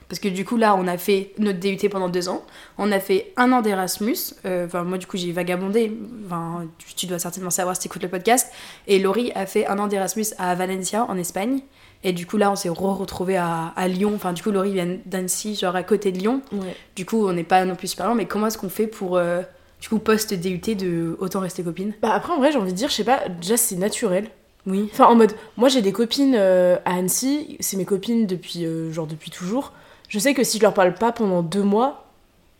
[0.08, 2.44] Parce que du coup, là, on a fait notre DUT pendant deux ans.
[2.78, 4.16] On a fait un an d'Erasmus.
[4.44, 5.92] Euh, Enfin, moi, du coup, j'ai vagabondé.
[6.26, 8.52] Enfin, tu, tu dois certainement savoir si tu écoutes le podcast.
[8.86, 11.60] Et Laurie a fait un an d'Erasmus à Valencia, en Espagne.
[12.08, 14.12] Et du coup, là, on s'est re-retrouvés à, à Lyon.
[14.14, 16.40] Enfin, du coup, Laurie vient d'Annecy, genre à côté de Lyon.
[16.52, 16.76] Ouais.
[16.94, 18.14] Du coup, on n'est pas non plus super loin.
[18.14, 19.42] Mais comment est-ce qu'on fait pour, euh,
[19.80, 22.88] du coup, post-DUT, de autant rester copines Bah après, en vrai, j'ai envie de dire,
[22.90, 24.28] je sais pas, déjà c'est naturel.
[24.66, 24.88] Oui.
[24.92, 28.92] Enfin, en mode, moi j'ai des copines euh, à Annecy, c'est mes copines depuis, euh,
[28.92, 29.72] genre, depuis toujours.
[30.08, 32.06] Je sais que si je leur parle pas pendant deux mois,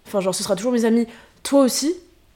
[0.07, 1.07] enfin, genre, ce sera toujours mes amis,
[1.44, 1.94] toi aussi,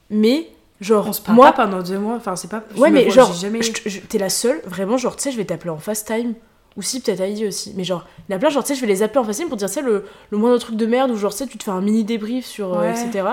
[0.09, 0.49] mais,
[0.81, 2.15] genre, On se parle moi, pas pendant deux mois.
[2.15, 2.63] Enfin, c'est pas.
[2.77, 3.59] ouais, mais vois- genre, jamais.
[4.07, 6.33] t'es la seule, vraiment, genre, tu sais, je vais t'appeler en FaceTime,
[6.77, 8.75] ou si, peut-être Heidi aussi, mais genre, il y en a plein, genre, tu sais,
[8.75, 10.85] je vais les appeler en FaceTime pour dire, tu sais, le, le moindre truc de
[10.85, 13.27] merde, ou genre, tu sais, tu te fais un mini débrief sur, euh, etc.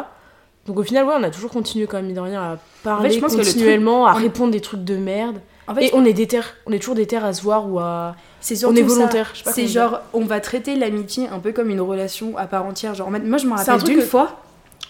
[0.67, 3.11] Donc au final, ouais, on a toujours continué quand même, mine de rien, à parler
[3.11, 5.41] je pense que le truc- continuellement, à on- répondre des trucs de merde.
[5.67, 8.17] En fait, Et on est déter, on est toujours déter à se voir ou à.
[8.41, 12.37] C'est On est volontaire, C'est genre, on va traiter l'amitié un peu comme une relation
[12.39, 12.95] à part entière.
[12.95, 14.41] Genre, en fait, moi, je me rappelle d'une fois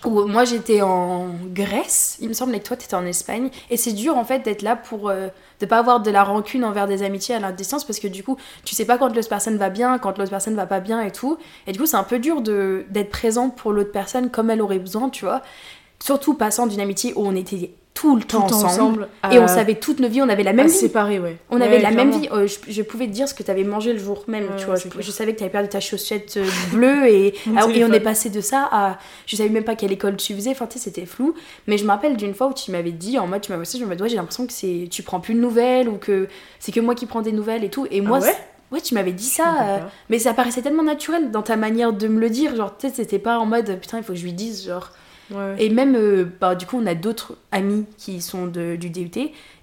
[0.05, 3.51] où moi j'étais en Grèce, il me semble, et que toi t'étais en Espagne.
[3.71, 5.09] Et c'est dur en fait d'être là pour.
[5.09, 5.29] euh,
[5.61, 8.23] de pas avoir de la rancune envers des amitiés à la distance parce que du
[8.23, 11.03] coup, tu sais pas quand l'autre personne va bien, quand l'autre personne va pas bien
[11.03, 11.37] et tout.
[11.67, 14.63] Et du coup, c'est un peu dur de d'être présent pour l'autre personne comme elle
[14.63, 15.43] aurait besoin, tu vois.
[16.01, 19.09] Surtout passant d'une amitié où on était tout le temps, tout ensemble.
[19.33, 20.75] Et on savait toutes nos vies, on avait la même à vie.
[20.75, 21.37] séparer, ouais.
[21.51, 22.29] On Ouais, avait la même vie.
[22.33, 24.47] euh, je, je pouvais te dire ce que tu avais mangé le jour même.
[24.57, 27.85] Tu vois, je, savais que tu avais perdu ta chaussette euh, bleue et, ah, et
[27.85, 28.99] on est passé de ça à.
[29.27, 30.51] Je savais même pas quelle école tu faisais.
[30.51, 31.35] Enfin, tu sais, c'était flou.
[31.67, 33.81] Mais je me rappelle d'une fois où tu m'avais dit, en mode, tu m'avais aussi,
[33.81, 36.29] je me ouais, j'ai l'impression que c'est tu prends plus de nouvelles ou que
[36.61, 37.87] c'est que moi qui prends des nouvelles et tout.
[37.91, 38.27] Et moi, Ah
[38.73, 39.45] ouais tu m'avais dit ça.
[39.63, 39.91] euh, pas.
[40.11, 42.55] mais ça paraissait tellement naturel dans ta manière de me le dire.
[42.55, 44.91] Genre, tu sais, c'était pas en mode, putain, il faut que je lui dise, genre.
[45.31, 45.57] Ouais.
[45.59, 49.11] Et même, euh, bah, du coup, on a d'autres amis qui sont de, du DUT.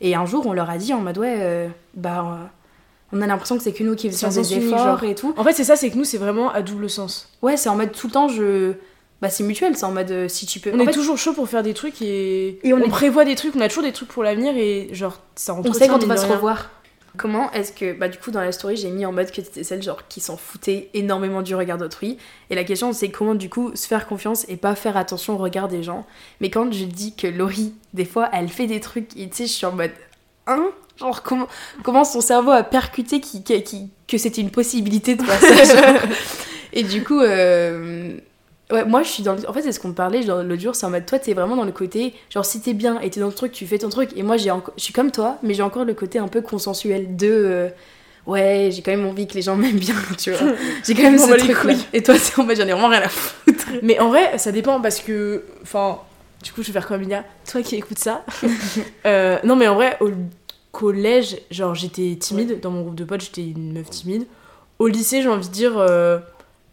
[0.02, 2.46] Et un jour, on leur a dit en mode, ouais, euh, bah, euh,
[3.14, 5.34] on a l'impression que c'est que nous qui faisons des efforts et tout.
[5.38, 7.30] En fait, c'est ça, c'est que nous, c'est vraiment à double sens.
[7.42, 8.74] Ouais, c'est en mode tout le temps, je.
[9.22, 10.72] Bah, c'est mutuel, c'est en mode euh, si tu peux.
[10.74, 12.90] On en est fait, toujours chaud pour faire des trucs et, Et on on, est-
[12.90, 15.88] prévoit des trucs, on a toujours des trucs pour l'avenir et genre ça on sait
[15.88, 16.70] quand on va se revoir.
[17.18, 17.94] Comment est-ce que.
[17.94, 20.20] Bah, du coup, dans la story, j'ai mis en mode que t'étais celle genre qui
[20.22, 22.18] s'en foutait énormément du regard d'autrui.
[22.50, 25.38] Et la question, c'est comment, du coup, se faire confiance et pas faire attention au
[25.38, 26.06] regard des gens.
[26.42, 29.46] Mais quand je dis que Laurie, des fois, elle fait des trucs, et tu sais,
[29.48, 29.92] je suis en mode.
[30.48, 30.70] Hein?
[30.98, 31.48] Genre, comment,
[31.84, 35.92] comment son cerveau a percuté qui, qui- qui- que c'était une possibilité de faire ça
[35.92, 36.02] genre?
[36.74, 38.18] Et du coup, euh,
[38.72, 39.50] ouais, moi je suis dans le...
[39.50, 41.64] En fait, c'est ce qu'on parlait l'autre jour, c'est en mode toi, t'es vraiment dans
[41.66, 44.10] le côté, genre si t'es bien et t'es dans le truc, tu fais ton truc.
[44.16, 47.16] Et moi, j'ai je suis comme toi, mais j'ai encore le côté un peu consensuel
[47.16, 47.28] de.
[47.30, 47.70] euh,
[48.28, 50.40] Ouais, j'ai quand même envie que les gens m'aiment bien, tu vois.
[50.84, 51.74] J'ai quand même ce truc là.
[51.94, 53.68] Et toi, c'est en mode j'en ai vraiment rien à foutre.
[53.84, 55.44] Mais en vrai, ça dépend parce que.
[55.62, 56.00] Enfin,
[56.44, 57.24] du coup, je vais faire comme Ina.
[57.48, 58.26] Toi qui écoutes ça.
[59.06, 60.10] Euh, non, mais en vrai, au
[60.72, 62.60] collège, genre, j'étais timide.
[62.62, 64.26] Dans mon groupe de potes, j'étais une meuf timide.
[64.80, 65.78] Au lycée, j'ai envie de dire.
[65.78, 66.18] euh,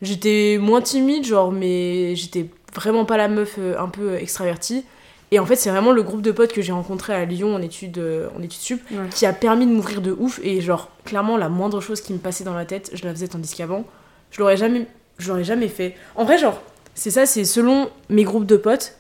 [0.02, 4.84] j'étais moins timide, genre, mais j'étais vraiment pas la meuf euh, un peu extravertie.
[5.30, 7.62] Et en fait, c'est vraiment le groupe de potes que j'ai rencontré à Lyon en
[7.62, 9.08] études, euh, en études sup Ouais.
[9.10, 10.40] qui a permis de m'ouvrir de ouf.
[10.42, 13.28] Et genre, clairement, la moindre chose qui me passait dans la tête, je la faisais
[13.28, 13.84] tandis qu'avant,
[14.30, 14.86] je l'aurais jamais,
[15.18, 15.94] je l'aurais jamais fait.
[16.16, 16.60] En vrai, genre,
[16.94, 18.96] c'est ça, c'est selon mes groupes de potes,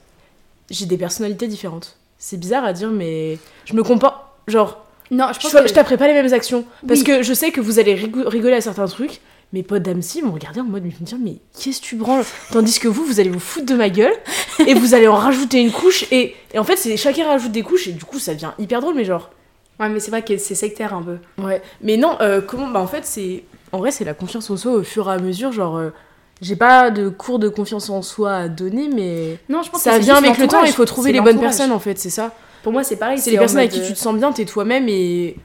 [0.70, 1.98] j'ai des personnalités différentes.
[2.18, 4.34] C'est bizarre à dire, mais je me compare.
[4.48, 5.72] Genre, Non, je pense je que...
[5.74, 6.64] taperai pas les mêmes actions.
[6.88, 7.04] Parce Oui.
[7.06, 9.20] que je sais que vous allez rigo- rigoler à certains trucs.
[9.52, 12.24] Mes potes d'Amsi m'ont regardé en mode, mais dire, mais qu'est-ce que tu branles?
[12.52, 14.14] Tandis que vous, vous allez vous foutre de ma gueule
[14.66, 16.06] et vous allez en rajouter une couche.
[16.10, 18.80] Et, et en fait, c'est chacun rajoute des couches et du coup, ça devient hyper
[18.80, 19.30] drôle, mais genre.
[19.78, 21.18] Ouais, mais c'est vrai que c'est sectaire un peu.
[21.42, 21.60] Ouais.
[21.82, 23.44] Mais non, euh, comment Bah, en fait, c'est.
[23.72, 25.52] En vrai, c'est la confiance en soi au fur et à mesure.
[25.52, 25.90] Genre, euh,
[26.40, 29.38] j'ai pas de cours de confiance en soi à donner, mais.
[29.50, 31.72] Non, je pense Ça que vient avec le temps, il faut trouver les bonnes personnes
[31.72, 32.32] en fait, c'est ça.
[32.62, 33.18] Pour moi, c'est pareil.
[33.18, 35.36] C'est les personnes avec qui euh, tu te sens bien, t'es toi-même et.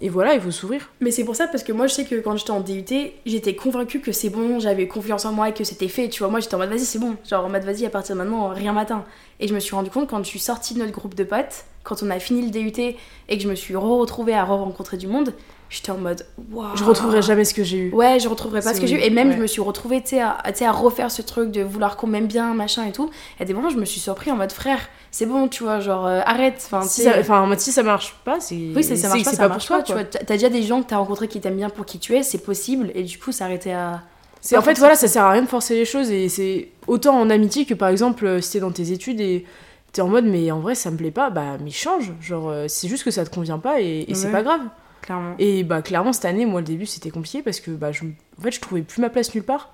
[0.00, 0.90] Et voilà, il faut s'ouvrir.
[1.00, 2.84] Mais c'est pour ça, parce que moi, je sais que quand j'étais en DUT,
[3.26, 6.08] j'étais convaincue que c'est bon, j'avais confiance en moi et que c'était fait.
[6.08, 7.16] Tu vois, moi, j'étais en mode vas-y, c'est bon.
[7.28, 9.04] Genre, en mode vas-y, à partir de maintenant, rien m'atteint.
[9.40, 11.64] Et je me suis rendu compte quand je suis sortie de notre groupe de potes,
[11.82, 15.08] quand on a fini le DUT et que je me suis re-retrouvée à re-rencontrer du
[15.08, 15.34] monde,
[15.70, 16.76] j'étais en mode waouh.
[16.76, 17.92] Je retrouverai jamais ce que j'ai eu.
[17.92, 19.00] Ouais, je retrouverai pas C'est ce que j'ai eu.
[19.00, 19.36] Et même, ouais.
[19.36, 22.54] je me suis retrouvée, tu sais, à, refaire ce truc de vouloir qu'on m'aime bien,
[22.54, 23.10] machin et tout.
[23.38, 25.80] Et à des moments, je me suis surpris en mode frère, c'est bon, tu vois,
[25.80, 26.62] genre euh, arrête.
[26.66, 28.54] Enfin, Si ça, en mode, si ça marche pas, c'est.
[28.54, 30.04] oui, c'est- ça marche c'est- pas, c'est ça pas marche pour toi, pas, tu vois.
[30.04, 32.38] T'as déjà des gens que t'as rencontrés qui t'aiment bien pour qui tu es, c'est
[32.38, 34.02] possible, et du coup, s'arrêter à.
[34.40, 37.18] C'est en fait, voilà, ça sert à rien de forcer les choses et c'est autant
[37.20, 39.44] en amitié que par exemple, euh, si t'es dans tes études et
[39.92, 42.12] t'es en mode, mais en vrai, ça me plaît pas, bah, mais change.
[42.20, 44.32] Genre, euh, c'est juste que ça te convient pas et, et c'est Ouais.
[44.32, 44.60] pas grave.
[45.02, 45.34] Clairement.
[45.38, 48.42] Et bah, clairement, cette année, moi, le début, c'était compliqué parce que, bah, je, en
[48.42, 49.72] fait, je trouvais plus ma place nulle part.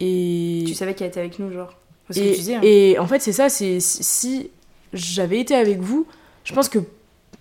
[0.00, 0.64] Et.
[0.66, 1.74] Tu savais qu'elle était avec nous, genre.
[2.08, 2.54] Parce que Et, tu disais.
[2.56, 2.60] hein.
[2.62, 4.50] et en fait, c'est ça, c'est si,
[4.92, 6.06] j'avais été avec vous,
[6.44, 6.78] je pense que,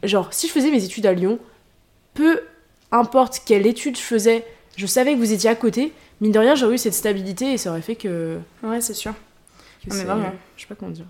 [0.04, 1.40] genre, si je faisais mes études à Lyon,
[2.14, 2.42] peu
[2.92, 4.46] importe quelle étude je faisais,
[4.78, 7.58] je savais que vous étiez à côté, mine de rien, j'aurais eu cette stabilité et
[7.58, 8.40] ça aurait fait que.
[8.64, 9.14] Ouais, c'est sûr.
[9.88, 10.32] mais vraiment.
[10.56, 11.06] Je sais pas comment dire.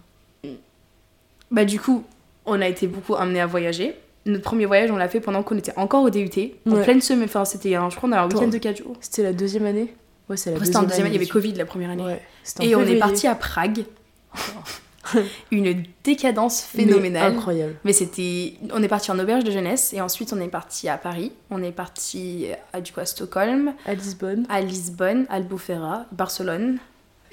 [1.51, 2.03] Bah, du coup,
[2.45, 3.93] on a été beaucoup amenés à voyager.
[4.25, 6.29] Notre premier voyage, on l'a fait pendant qu'on était encore au DUT,
[6.67, 6.83] en Ouais.
[6.83, 7.25] pleine semaine.
[7.25, 8.95] Enfin, c'était un, je crois, on a un week-end de 4 jours.
[9.01, 9.93] C'était la deuxième année
[10.29, 11.65] Ouais, c'est la Après, deuxième c'était en deuxième année, il y avait du Covid la
[11.65, 12.03] première année.
[12.03, 12.21] Ouais.
[12.61, 13.83] Et on est parti à Prague.
[15.51, 17.33] Une décadence Mais phénoménale.
[17.33, 17.75] Incroyable.
[17.83, 18.53] Mais c'était.
[18.73, 21.33] On est parti en auberge de jeunesse et ensuite on est parti à Paris.
[21.51, 24.45] On est parti à, du coup, à Stockholm, À Lisbonne.
[24.49, 26.77] à Lisbonne, Albufeira, Barcelone.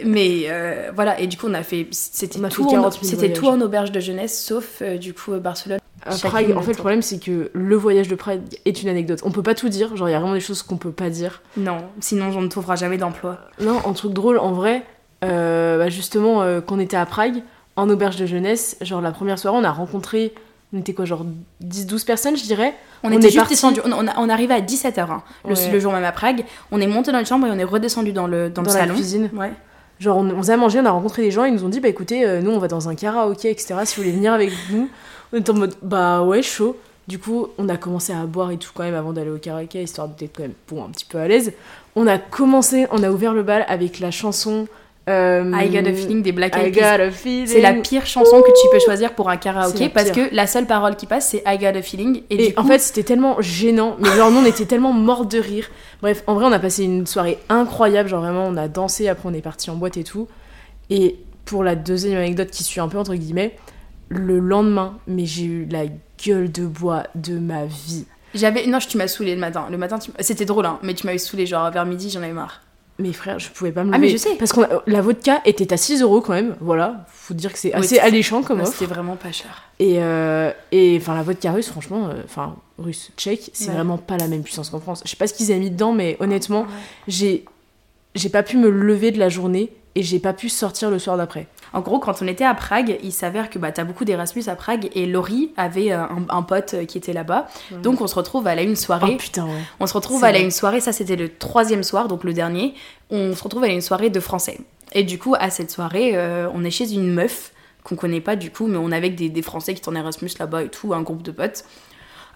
[0.04, 1.86] Mais euh, voilà, et du coup on a fait.
[1.92, 3.38] C'était tout, en, 40 000 c'était voyages.
[3.38, 5.78] tout en auberge de jeunesse sauf euh, du coup euh, Barcelone.
[6.06, 8.88] À Chacune Prague, en fait, le problème, c'est que le voyage de Prague est une
[8.88, 9.20] anecdote.
[9.24, 11.10] On peut pas tout dire, genre, il y a vraiment des choses qu'on peut pas
[11.10, 11.42] dire.
[11.56, 13.38] Non, sinon on ne trouvera jamais d'emploi.
[13.60, 14.82] Non, un truc drôle, en vrai,
[15.24, 17.42] euh, bah justement, euh, quand on était à Prague,
[17.76, 20.32] en auberge de jeunesse, genre la première soirée, on a rencontré,
[20.74, 21.24] on était quoi, genre
[21.62, 22.74] 10-12 personnes, je dirais.
[23.02, 25.06] On, On était est juste parti- descendu, on, on, a- on arrivait à 17h
[25.46, 25.70] le, Ouais.
[25.72, 26.44] le jour même à Prague.
[26.70, 28.76] On est monté dans notre chambre et on est redescendu dans le, dans Dans le
[28.76, 28.94] la salon.
[28.94, 29.30] cuisine.
[29.34, 29.52] Ouais.
[29.98, 31.88] Genre, on, on s'est mangé, on a rencontré des gens, ils nous ont dit, bah
[31.88, 34.88] écoutez, euh, nous, on va dans un karaoké, etc., si vous voulez venir avec nous.
[35.32, 36.76] On était en mode, bah ouais, chaud.
[37.08, 39.82] Du coup, on a commencé à boire et tout quand même avant d'aller au karaoké,
[39.82, 41.52] histoire d'être quand même, bon, un petit peu à l'aise.
[41.96, 44.68] On a commencé, on a ouvert le bal avec la chanson...
[45.08, 47.46] euh, I Got a Feeling des Black Eyed Peas.
[47.46, 50.66] C'est la pire chanson que tu peux choisir pour un karaoké parce que la seule
[50.66, 53.40] parole qui passe c'est I got a feeling et, Et du en fait, c'était tellement
[53.40, 53.96] gênant.
[53.98, 55.68] Mais genre, nous, on était tellement morts de rire.
[56.02, 58.08] Bref, en vrai, on a passé une soirée incroyable.
[58.08, 59.08] Genre, vraiment, on a dansé.
[59.08, 60.28] Après, on est parti en boîte et tout.
[60.90, 63.56] Et pour la deuxième anecdote qui suit un peu entre guillemets,
[64.10, 65.84] le lendemain, mais j'ai eu la
[66.24, 68.04] gueule de bois de ma vie.
[68.34, 69.66] j'avais non, tu m'as saoulé le matin.
[69.70, 72.32] Le matin, tu- c'était drôle hein, mais tu m'avais saoulé genre vers midi, j'en avais
[72.32, 72.60] marre.
[72.98, 74.08] Mes frères, je pouvais pas me Ah, lever.
[74.08, 74.34] mais je sais.
[74.36, 76.54] Parce que la vodka était à 6 euros quand même.
[76.60, 77.06] Voilà.
[77.08, 78.72] Faut dire que c'est assez alléchant comme offre.
[78.72, 79.62] c'était vraiment pas cher.
[79.78, 83.74] Et, euh, et enfin, la vodka russe, franchement, euh, enfin, russe, tchèque, c'est Ouais.
[83.74, 85.00] vraiment pas la même puissance qu'en France.
[85.06, 86.66] Je sais pas ce qu'ils avaient mis dedans, mais honnêtement,
[87.08, 87.44] j'ai
[88.16, 91.16] j'ai pas pu me lever de la journée et j'ai pas pu sortir le soir
[91.16, 91.46] d'après.
[91.72, 94.56] En gros, quand on était à Prague, il s'avère que bah, t'as beaucoup d'Erasmus à
[94.56, 97.46] Prague et Laurie avait euh, un, un pote euh, qui était là-bas.
[97.82, 99.16] Donc on se retrouve à la une Oh soirée.
[99.16, 99.52] putain, ouais.
[99.78, 102.32] On se retrouve C'est à la une soirée, ça c'était le troisième soir, donc le
[102.32, 102.74] dernier.
[103.10, 104.58] On se retrouve à la une soirée de français.
[104.92, 107.52] Et du coup, à cette soirée, euh, on est chez une meuf
[107.84, 109.94] qu'on connaît pas du coup, mais on est avec des, des Français qui sont en
[109.94, 111.64] Erasmus là-bas et tout, un groupe de potes.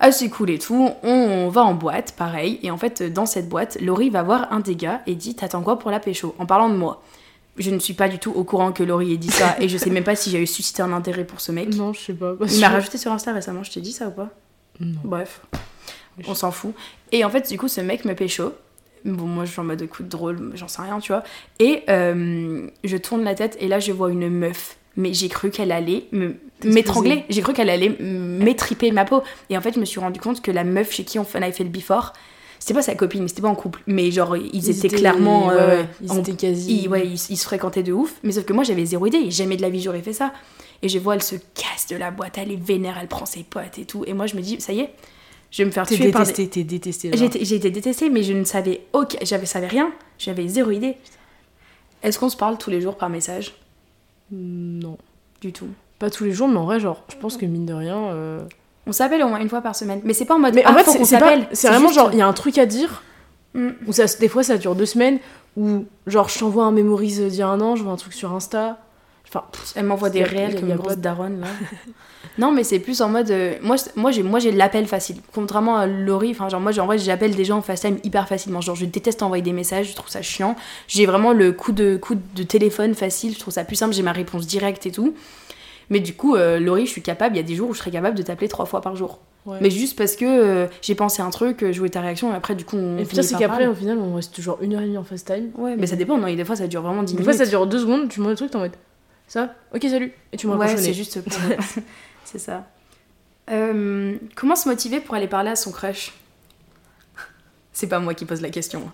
[0.01, 0.91] Assez cool et tout.
[1.03, 2.59] On, va en boîte, pareil.
[2.63, 5.63] Et en fait, dans cette boîte, Laurie va voir un des gars et dit T'attends
[5.63, 6.35] quoi pour la pécho?
[6.39, 7.03] En parlant de moi.
[7.57, 9.79] Je ne suis pas du tout au courant que Laurie ait dit ça et je
[9.79, 11.73] sais même pas si j'ai eu suscité un intérêt pour ce mec.
[11.75, 12.35] Non, je sais pas.
[12.51, 14.31] Il m'a rajouté sur Insta récemment, je t'ai dit ça ou pas?
[14.81, 14.99] Non.
[15.05, 15.41] Bref,
[16.27, 16.75] on s'en fout.
[17.13, 18.53] Et en fait, du coup, ce mec me pécho.
[19.05, 21.23] Bon, moi, je suis en mode écoute drôle, j'en sais rien, tu vois.
[21.59, 24.77] Et euh, je tourne la tête et là, je vois une meuf.
[24.97, 26.09] Mais j'ai cru qu'elle allait
[26.65, 27.25] m'étrangler.
[27.29, 29.23] J'ai cru qu'elle allait m'étriper ma peau.
[29.51, 31.53] Et en fait, je me suis rendu compte que la meuf chez qui on avait
[31.53, 32.13] fait le before,
[32.65, 33.83] c'était pas sa copine, c'était pas en couple.
[33.87, 35.49] Mais genre, ils, étaient, clairement.
[35.49, 36.85] ouais, euh, ils en- étaient quasi.
[36.85, 38.15] ils, ouais, ils, ils se fréquentaient de ouf.
[38.23, 39.31] Mais sauf que moi, j'avais zéro idée.
[39.31, 40.33] Jamais de la vie, j'aurais fait ça.
[40.81, 43.43] Et je vois, elle se casse de la boîte, elle est vénère, elle prend ses
[43.43, 44.03] potes et tout.
[44.07, 44.95] Et moi, je me dis, ça y est,
[45.51, 46.29] je vais me faire tuer par des...
[46.33, 47.11] détesté, t'es détesté.
[47.13, 47.27] J'ai genre.
[47.27, 49.19] été, j'ai été détestée, mais je ne savais aucun...
[49.23, 49.93] J'avais savais rien.
[50.17, 50.97] J'avais zéro idée.
[52.03, 53.55] Est-ce qu'on se parle tous les jours par message?
[54.33, 54.97] Non.
[55.43, 55.69] Du tout.
[55.99, 57.99] Pas tous les jours, mais en vrai, genre, je pense que mine de rien.
[58.09, 58.41] euh,
[58.87, 60.01] On s'appelle au moins une fois par semaine.
[60.05, 60.55] Mais c'est pas en mode.
[60.55, 63.03] Mais en ah, fait, c'est- vraiment juste- genre, il y a un truc à dire,
[63.55, 63.69] Mm.
[63.87, 65.19] ou ça, des fois ça dure deux semaines,
[65.57, 68.13] ou genre je t'envoie un mémorise d'il y a un an, je vois un truc
[68.13, 68.79] sur Insta.
[69.29, 71.47] Enfin, pff, Elle m'envoie des réels comme une grosse daronne là.
[72.39, 75.77] non mais c'est plus en mode euh, moi moi j'ai moi j'ai l'appel facile contrairement
[75.77, 78.61] à Laurie enfin genre moi j'ai- en vrai j'appelle des gens en FaceTime hyper facilement
[78.61, 80.57] genre je déteste envoyer des messages je trouve ça chiant
[80.89, 84.03] j'ai vraiment le coup de coup de téléphone facile je trouve ça plus simple j'ai
[84.03, 85.15] ma réponse directe et tout
[85.91, 87.79] mais du coup euh, Laurie je suis capable il y a des jours où je
[87.79, 89.59] serais capable de t'appeler trois fois par jour ouais.
[89.61, 92.37] mais juste parce que euh, j'ai pensé un truc euh, je voulais ta réaction et
[92.37, 94.81] après du coup on Et pire, c'est qu'après, au final, on reste toujours une heure
[94.81, 95.51] et demie en FaceTime.
[95.57, 97.45] ouais mais ça dépend non et des fois ça dure vraiment 10 Des minutes fois,
[97.45, 98.77] ça dure deux secondes, tu me le truc, t'es en mode
[99.27, 101.33] ça, ok, salut, et tu me Ouais, c'est juste pour...
[102.25, 102.67] c'est ça.
[103.51, 106.13] Euh, comment se motiver pour aller parler à son crush?
[107.73, 108.91] C'est pas moi qui pose la question.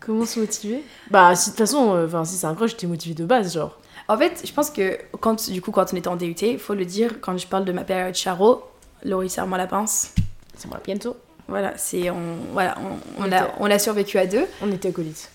[0.00, 0.82] Comment se motiver?
[1.10, 3.78] Bah, si, de toute façon, euh, si c'est un crush, t'es motivé de base, genre.
[4.08, 6.84] En fait, je pense que quand, du coup, quand on était en DUT, faut le
[6.84, 8.62] dire, quand je parle de ma période charo,
[9.04, 10.12] Laurie serre-moi la pince.
[10.56, 11.16] C'est moi, bientôt.
[11.48, 12.16] Voilà, c'est on,
[12.52, 14.44] voilà, on, on On l'a, était- on l'a survécu à deux.
[14.62, 15.30] On était acolytes.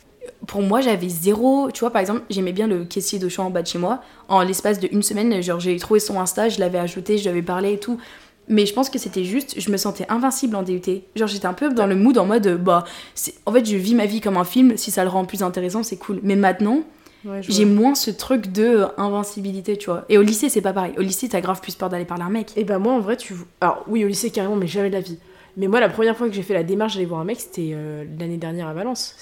[0.47, 1.69] Pour moi, j'avais zéro.
[1.71, 4.01] Tu vois, par exemple, j'aimais bien le caissier d'Auchan en bas de chez moi.
[4.27, 7.29] En l'espace de une semaine, genre, j'ai trouvé son Insta, je l'avais ajouté, je lui
[7.29, 7.99] avais parlé et tout.
[8.47, 10.81] Mais je pense que c'était juste, je me sentais invincible en DUT.
[11.15, 12.83] Genre, j'étais un peu dans le mood en mode, bah,
[13.15, 14.77] c'est- en fait, je vis ma vie comme un film.
[14.77, 16.19] Si ça le rend plus intéressant, c'est cool.
[16.23, 16.79] Mais maintenant,
[17.23, 20.05] Ouais, j'ai moins ce truc de euh, invincibilité, tu vois.
[20.09, 20.93] Et au lycée, c'est pas pareil.
[20.97, 22.51] Au lycée, t'as grave plus peur d'aller parler à un mec.
[22.55, 23.35] Et bah, moi, en vrai, tu.
[23.59, 25.19] Alors, oui, au lycée, carrément, mais jamais de la vie.
[25.57, 27.71] Mais moi, la première fois que j'ai fait la démarche d'aller voir un mec, c'était
[27.73, 29.15] euh, l'année dernière à Valence.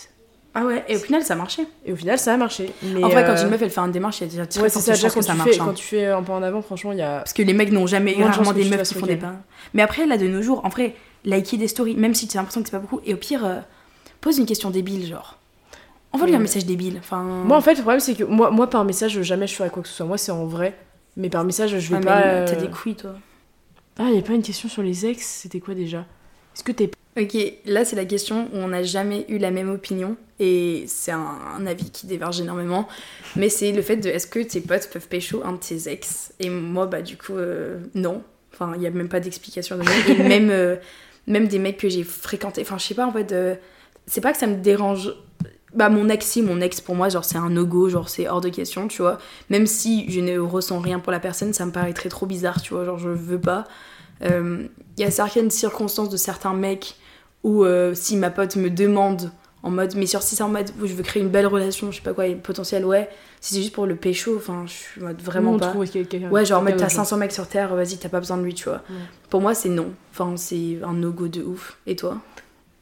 [0.54, 1.68] Ah ouais, et au final, ça marchait.
[1.86, 2.72] Et au final, ça a marché.
[2.82, 4.46] Mais, en vrai, quand euh, une meuf, elle fait une démarche, il y a déjà
[4.46, 5.52] très Ouais, ça, déjà, quand que ça marche.
[5.52, 5.66] fais, hein.
[5.66, 7.18] quand tu fais un pas en avant, franchement, il y a.
[7.20, 9.36] Parce que les mecs n'ont jamais de rarement des meufs qui font des pas.
[9.74, 12.42] Mais après, là, de nos jours, en vrai, liker des stories, même si tu as
[12.42, 13.60] l'impression que c'est pas beaucoup, et au pire, euh,
[14.22, 15.39] pose une question débile, genre.
[16.12, 16.98] Envoie-lui un message débile.
[17.00, 17.24] Enfin.
[17.24, 19.84] Moi, en fait, le problème, c'est que moi, moi, par message, jamais je ferai quoi
[19.84, 20.06] que ce soit.
[20.06, 20.76] Moi, c'est en vrai.
[21.18, 22.22] Mais par message, je vais mais pas.
[22.26, 23.16] euh, T'as des couilles, toi.
[23.98, 26.06] Ah, il y a pas une question sur les ex C'était quoi déjà?
[26.56, 26.90] Est-ce que t'es.
[27.20, 30.16] Ok, là, c'est la question où on n'a jamais eu la même opinion.
[30.40, 32.88] Et c'est un, un avis qui diverge énormément.
[33.36, 36.34] Mais c'est le fait de est-ce que tes potes peuvent pécho un de tes ex?
[36.40, 38.24] Et moi, bah, du coup, euh, non.
[38.54, 40.18] Enfin, il n'y a même pas d'explication de même.
[40.20, 40.78] Et même, euh,
[41.28, 42.62] même des mecs que j'ai fréquentés.
[42.62, 43.56] Enfin, je sais pas, en fait, euh,
[44.08, 45.14] c'est pas que ça me dérange.
[45.76, 48.42] Bah, mon ex, si, mon ex, pour moi, genre, c'est un no-go, genre, c'est hors
[48.42, 49.18] de question, tu vois.
[49.50, 52.74] Même si je ne ressens rien pour la personne, ça me paraîtrait trop bizarre, tu
[52.74, 53.66] vois, genre, je veux pas.
[54.24, 56.96] Euh, Il y a certaines circonstances de certains mecs
[57.44, 59.32] où, euh, si ma pote me demande
[59.64, 61.92] en mode, mais sur si c'est en mode, où je veux créer une belle relation,
[61.92, 63.10] je sais pas quoi, et potentiel, ouais.
[63.42, 65.68] Si c'est juste pour le pécho, enfin, je suis en mode vraiment Non, pas.
[65.68, 68.20] trouve quelqu'un- Ouais, genre, en mode, t'as d'autre, 500 mecs sur Terre, vas-y, t'as pas
[68.20, 68.82] besoin de lui, tu vois.
[68.90, 68.96] Ouais.
[69.30, 69.92] Pour moi, c'est non.
[70.12, 71.78] Enfin, c'est un no-go de ouf.
[71.88, 72.18] Et toi?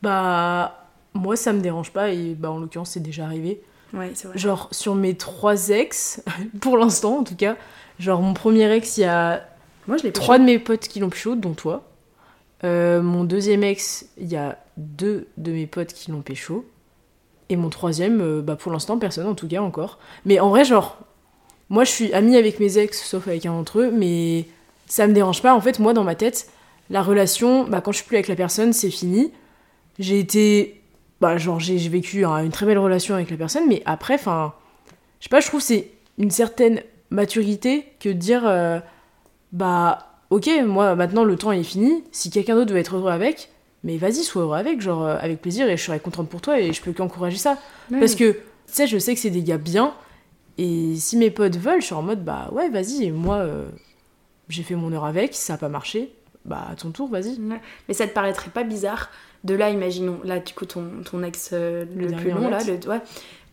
[0.01, 0.86] Bah,
[1.17, 2.11] moi, ça me dérange pas.
[2.11, 3.61] Et bah, en l'occurrence, c'est déjà arrivé.
[3.93, 4.37] Ouais, c'est vrai.
[4.37, 6.23] Genre, sur mes trois ex,
[6.61, 7.55] pour l'instant en tout cas,
[7.99, 9.47] genre, mon premier ex, il y a
[9.87, 10.23] Moi, je l'ai pécho.
[10.23, 11.83] trois de mes potes qui l'ont pécho, dont toi.
[12.63, 16.65] Euh, mon deuxième ex, il y a deux de mes potes qui l'ont pécho.
[17.49, 19.99] Et mon troisième, euh, bah pour l'instant, personne en tout cas encore.
[20.25, 20.97] Mais en vrai, genre,
[21.69, 24.45] moi je suis amie avec mes ex, sauf avec un d'entre eux, mais
[24.87, 25.53] ça me dérange pas.
[25.53, 26.49] En fait, moi dans ma tête,
[26.89, 29.31] la relation, bah quand je suis plus avec la personne, c'est fini.
[29.99, 30.76] J'ai été.
[31.21, 34.15] Bah, genre, j'ai j'ai vécu un- une très belle relation avec la personne, mais après,
[34.15, 34.53] enfin.
[35.19, 38.43] Je sais pas, je trouve que c'est une certaine maturité que de dire.
[38.45, 38.79] euh,
[39.51, 42.03] bah, ok, moi maintenant le temps est fini.
[42.11, 43.49] Si quelqu'un d'autre veut être heureux avec,
[43.83, 46.59] mais vas-y, sois heureux avec, genre euh, avec plaisir, et je serai contente pour toi,
[46.59, 47.57] et je peux qu'encourager ça.
[47.99, 49.93] Parce que, tu sais, je sais que c'est des gars bien,
[50.57, 53.67] et si mes potes veulent, je suis en mode, bah ouais, vas-y, et moi, euh,
[54.49, 56.11] j'ai fait mon heure avec, ça a pas marché,
[56.45, 57.37] bah à ton tour, vas-y.
[57.87, 59.09] Mais ça te paraîtrait pas bizarre
[59.47, 62.59] de là, imaginons, là, du coup, ton, ton ex euh, le, Le plus long, là,
[62.67, 63.01] le, ouais.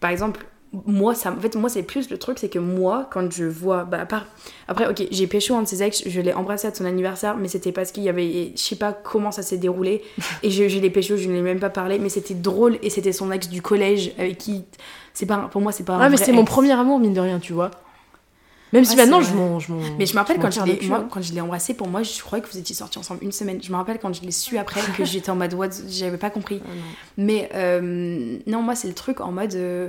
[0.00, 0.44] par exemple,
[0.86, 3.84] moi, ça, en fait, moi, c'est plus le truc, c'est que moi, quand je vois,
[3.84, 4.26] bah, à part,
[4.66, 7.46] après, ok, j'ai pécho un de ses ex, je l'ai embrassé à son anniversaire, mais
[7.46, 10.02] c'était parce qu'il y avait, je sais pas comment ça s'est déroulé,
[10.42, 12.90] et je, je l'ai pécho, je ne l'ai même pas parlé, mais c'était drôle, et
[12.90, 14.64] c'était son ex du collège, avec qui,
[15.12, 17.14] c'est pas, un- pour moi, c'est pas un Ah, mais c'est mon premier amour, mine
[17.14, 17.70] de rien, tu vois.
[18.74, 19.58] Même si Ouais, maintenant, je m'en.
[19.98, 21.06] Mais je me rappelle quand, hein.
[21.10, 23.60] quand je l'ai embrassé, pour moi, je croyais que vous étiez sortis ensemble une semaine.
[23.62, 26.28] Je me rappelle quand je l'ai su après que j'étais en mode what, j'avais pas
[26.30, 26.60] compris.
[26.64, 26.82] Ah, non.
[27.24, 29.54] Mais euh, non, moi, c'est le truc en mode.
[29.54, 29.88] euh,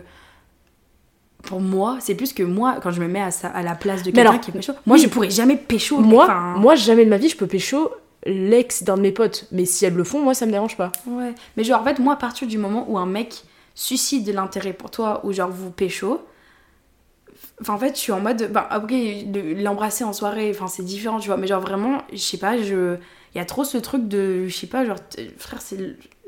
[1.43, 4.02] pour moi, c'est plus que moi, quand je me mets à, sa- à la place
[4.02, 5.04] de quelqu'un qui est pécho, moi oui.
[5.04, 6.00] je pourrais jamais pécho.
[6.00, 7.91] Moi, enfin, moi, jamais de ma vie, je peux pécho
[8.26, 9.48] l'ex d'un de mes potes.
[9.52, 10.91] Mais si elles le font, moi, ça me dérange pas.
[11.06, 11.34] Ouais.
[11.56, 13.43] Mais genre, en fait, moi, à partir du moment où un mec
[13.76, 16.19] suscite de l'intérêt pour toi, ou genre vous pécho,
[17.62, 18.52] enfin, en fait, je suis en mode.
[18.52, 21.38] Bah, le- l'embrasser en soirée, enfin, c'est différent, tu vois.
[21.38, 22.96] Mais genre, vraiment, je sais pas, je.
[23.34, 24.48] Il y a trop ce truc de.
[24.48, 24.98] Je sais pas, genre,
[25.38, 25.78] frère, c'est.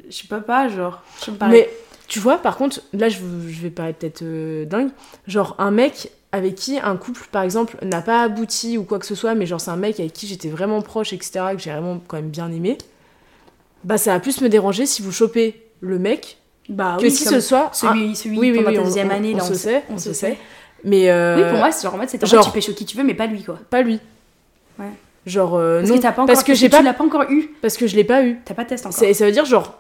[0.10, 1.02] Je sais pas, pas, genre.
[1.20, 1.48] Je sais pas.
[1.48, 1.70] Mais
[2.08, 4.90] tu vois, par contre, là, je, je vais paraître peut-être euh, dingue.
[5.28, 9.06] Genre, un mec, avec qui un couple, par exemple, n'a pas abouti ou quoi que
[9.06, 11.72] ce soit, mais genre c'est un mec avec qui j'étais vraiment proche, etc., que j'ai
[11.72, 12.78] vraiment quand même bien aimé,
[13.84, 16.38] bah ça va plus me déranger si vous chopez le mec
[16.70, 19.12] Bah que oui, si ce soit celui, celui oui, oui, pendant oui, ta deuxième on-
[19.16, 20.32] année, on là, se sait- sait, on se sait.
[20.32, 20.38] sait.
[20.84, 22.86] Mais euh, Oui, pour moi, c'est genre en mode, c'est en genre- tu pécho qui
[22.86, 23.60] tu veux, mais pas lui, quoi.
[23.70, 24.00] pas lui.
[24.80, 24.86] Ouais.
[25.26, 27.04] Genre euh, Parce non, que t'as pas encore, parce que j'ai tu pas l'as pas
[27.04, 27.50] encore eu.
[27.62, 28.40] parce que je l'ai pas eu.
[28.46, 28.98] T'as pas de test encore.
[28.98, 29.78] C'est- Ça veut dire genre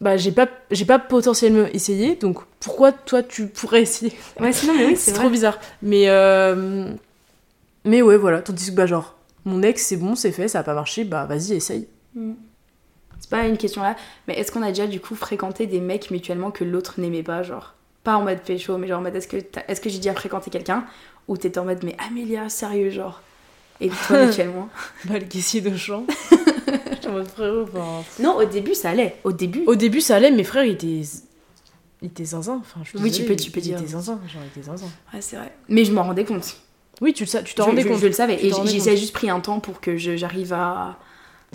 [0.00, 4.12] bah j'ai pas j'ai pas potentiellement essayé donc pourquoi toi tu pourrais essayer?
[4.40, 6.88] Ouais, sinon, mais oui, c'est c'est trop bizarre mais euh,
[7.84, 10.62] mais ouais voilà tandis que bah genre mon ex c'est bon c'est fait ça a
[10.64, 12.32] pas marché bah vas-y essaye Mm.
[13.20, 13.96] C'est pas une question là,
[14.28, 17.42] mais est-ce qu'on a déjà du coup fréquenté des mecs mutuellement que l'autre n'aimait pas,
[17.42, 17.74] genre?
[18.04, 19.38] Pas en mode pécho, mais genre en mode est-ce que
[19.68, 20.84] est-ce que j'ai déjà fréquenté quelqu'un
[21.26, 23.20] où t'étais en mode mais Amélia, sérieux, genre?
[23.80, 24.68] Et toi mutuellement
[25.06, 26.04] bah le caissier de champ
[26.92, 29.16] j'étais en mode frérot enfin, Non, au début ça allait.
[29.24, 30.86] Au début, au début ça allait mes frères ils étaient
[32.02, 33.78] ils étaient zinzin enfin je Oui, tu peux- tu peux dire.
[33.78, 35.52] étaient zinzin genre ils étaient zinzin ouais, c'est vrai.
[35.68, 36.56] Mais je m'en rendais compte.
[37.00, 39.28] oui tu le t'en rendais je- compte je le savais Tu et j'ai juste pris
[39.30, 40.96] un temps pour que j'arrive à.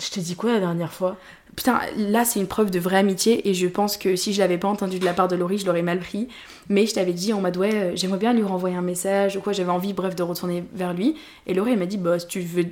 [0.00, 1.16] Je t'ai dit quoi la dernière fois?
[1.56, 4.56] Putain, là c'est une preuve de vraie amitié et je pense que si je l'avais
[4.58, 6.28] pas entendu de la part de Laurie, je l'aurais mal pris.
[6.68, 9.40] Mais je t'avais dit en mode ouais, euh, j'aimerais bien lui renvoyer un message ou
[9.40, 11.16] quoi, j'avais envie, bref, de retourner vers lui.
[11.46, 12.66] Et Laurie elle m'a dit bah si tu veux,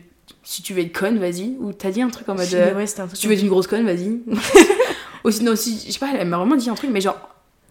[0.45, 1.57] si tu veux être conne, vas-y.
[1.61, 3.43] Ou t'as dit un truc en mode euh, ouais un truc si tu veux être
[3.43, 4.21] une grosse conne, vas-y.
[5.25, 7.17] ou sinon aussi, je sais pas, elle m'a vraiment dit un truc, mais genre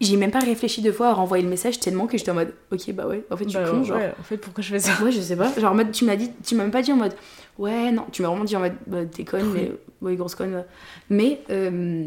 [0.00, 2.52] j'ai même pas réfléchi deux fois à renvoyer le message tellement que j'étais en mode
[2.70, 3.98] ok bah ouais, en fait je suis Bah, con, ouais, genre.
[4.20, 4.92] en fait pourquoi je fais ça?
[5.02, 5.50] Ouais, je sais pas.
[5.58, 7.14] Genre, en mode, tu m'as dit, tu m'as même pas dit en mode,
[7.58, 10.64] ouais, non, tu m'as vraiment dit en mode, bah, t'es conne, mais, ouais, grosse conne.
[11.10, 12.06] Mais, euh,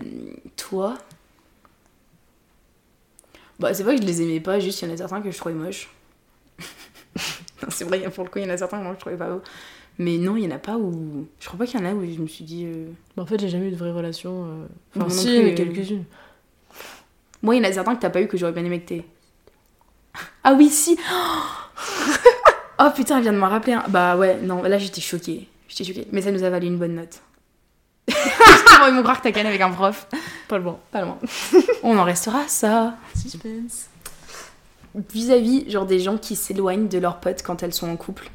[0.58, 0.98] toi,
[3.60, 5.30] bah, c'est vrai que je les aimais pas, juste il y en a certains que
[5.32, 5.90] je trouvais moches.
[7.64, 9.30] Non, c'est vrai, pour le coup, il y en a certains que je trouvais pas
[9.30, 9.42] beaux.
[10.00, 11.28] Mais non, il y en a pas où.
[11.40, 12.66] Je crois pas qu'il y en a où je me suis dit.
[12.66, 15.44] euh, Bah, en fait j'ai jamais eu de vraie relation euh, enfin non si plus,
[15.44, 15.56] mais euh.
[15.56, 16.06] quelques-unes
[17.44, 18.88] Moi, il y en a certains que t'as pas eu que j'aurais bien aimé que
[18.88, 19.06] t'aies.
[20.44, 21.42] Ah oui, si Oh
[22.90, 23.74] putain, elle vient de me rappeler.
[23.74, 25.48] un- Bah ouais, non, là j'étais choquée.
[25.68, 26.08] J'étais choquée.
[26.12, 27.22] Mais ça nous a valu une bonne note.
[28.08, 30.08] Ils vont croire que t'as canné avec un prof.
[30.48, 31.18] pas le bon Pas loin.
[31.84, 32.96] On en restera ça.
[33.16, 33.88] suspense
[35.14, 38.30] Vis-à-vis, genre des gens qui s'éloignent de leurs potes quand elles sont en couple.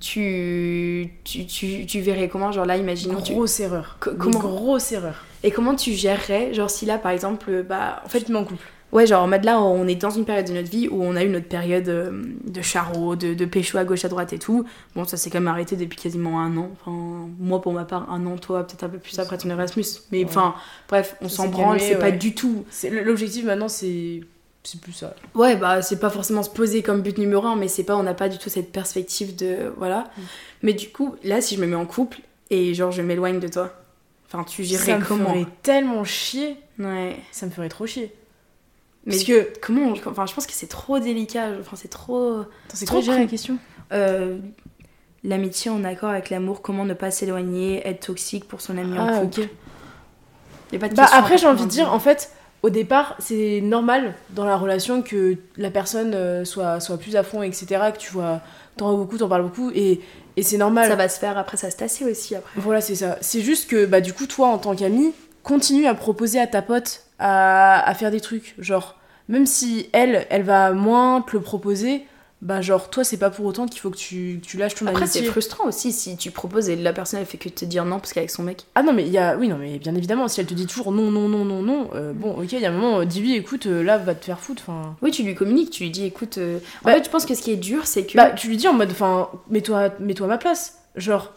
[0.00, 3.20] Tu, tu, tu, tu verrais comment, genre là, imaginons.
[3.22, 6.98] tu- grosse erreur Co- Une comment- grosse erreur Et comment tu gérerais, genre si là
[6.98, 9.96] par exemple, bah en fait tu en couple Ouais, genre en mode là, on est
[9.96, 13.16] dans une période de notre vie où on a eu notre période euh, de charreau,
[13.16, 14.64] de, de pécho à gauche, à droite et tout.
[14.94, 16.70] Bon, ça s'est quand même arrêté depuis quasiment un an.
[16.80, 19.84] Enfin, moi pour ma part, un an, toi peut-être un peu plus après ton Erasmus.
[20.12, 20.24] Mais Ouais.
[20.26, 20.54] enfin,
[20.88, 22.64] bref, on Ça s'en branle, c'est pas du tout.
[22.88, 24.20] L'objectif maintenant, c'est
[24.62, 25.14] c'est plus ça.
[25.34, 28.02] Ouais, bah c'est pas forcément se poser comme but numéro un, mais c'est pas, on
[28.04, 29.72] n'a pas du tout cette perspective de.
[29.76, 30.04] Voilà.
[30.16, 30.22] Mm.
[30.62, 33.48] Mais du coup, là, si je me mets en couple et genre je m'éloigne de
[33.48, 33.74] toi,
[34.26, 35.30] enfin, tu Ça gérerais me comment?
[35.30, 36.56] ferait tellement chier.
[36.78, 37.16] Ouais.
[37.32, 38.14] Ça me ferait trop chier.
[39.06, 39.48] Mais Parce que.
[39.60, 41.48] comment on- Enfin, je pense que c'est trop délicat.
[41.60, 42.38] Enfin, c'est trop.
[42.72, 43.58] C'est Trop quoi la question
[43.92, 44.38] Euh,
[45.26, 49.06] L'amitié en accord avec l'amour, comment ne pas s'éloigner, être toxique pour son ami en
[49.06, 49.48] Ah, couple.
[50.72, 51.96] Y a pas de Bah après, j'ai envie de dire, 90.
[51.96, 52.30] en fait,
[52.62, 57.22] au départ, c'est normal dans la relation que la personne euh, soit, soit plus à
[57.22, 57.66] fond, etc.
[57.94, 58.40] Que tu vois,
[58.76, 60.02] t'en vois beaucoup, t'en parles beaucoup, et,
[60.36, 60.88] et c'est normal.
[60.88, 62.60] ça va se faire après, ça se tasser aussi après.
[62.60, 63.16] Voilà, c'est ça.
[63.22, 65.12] C'est juste que, bah, du coup, toi, en tant qu'ami,
[65.42, 68.54] continue à proposer à ta pote à, à faire des trucs.
[68.58, 68.96] Genre,
[69.28, 72.04] même si elle, elle va moins te le proposer,
[72.42, 75.06] bah, genre, toi, c'est pas pour autant qu'il faut que tu, tu lâches ton Après,
[75.06, 77.98] c'est frustrant aussi si tu proposes et la personne elle fait que te dire non
[78.00, 78.66] parce qu'avec son mec.
[78.74, 79.34] Ah non, mais il y a.
[79.38, 81.88] Oui, non, mais bien évidemment, si elle te dit toujours non, non, non, non, non,
[81.94, 84.40] euh, bon, ok, il y a un moment, euh, écoute, euh, là, va te faire
[84.40, 84.64] foutre.
[84.68, 84.94] Enfin.
[85.00, 86.36] Oui, tu lui communiques, tu lui dis écoute.
[86.36, 88.14] euh, En Bah- fait, je pense que ce qui est dur, c'est que.
[88.18, 90.80] Bah, tu lui dis en mode, enfin, mets-toi mets-toi à ma place.
[90.96, 91.32] Genre,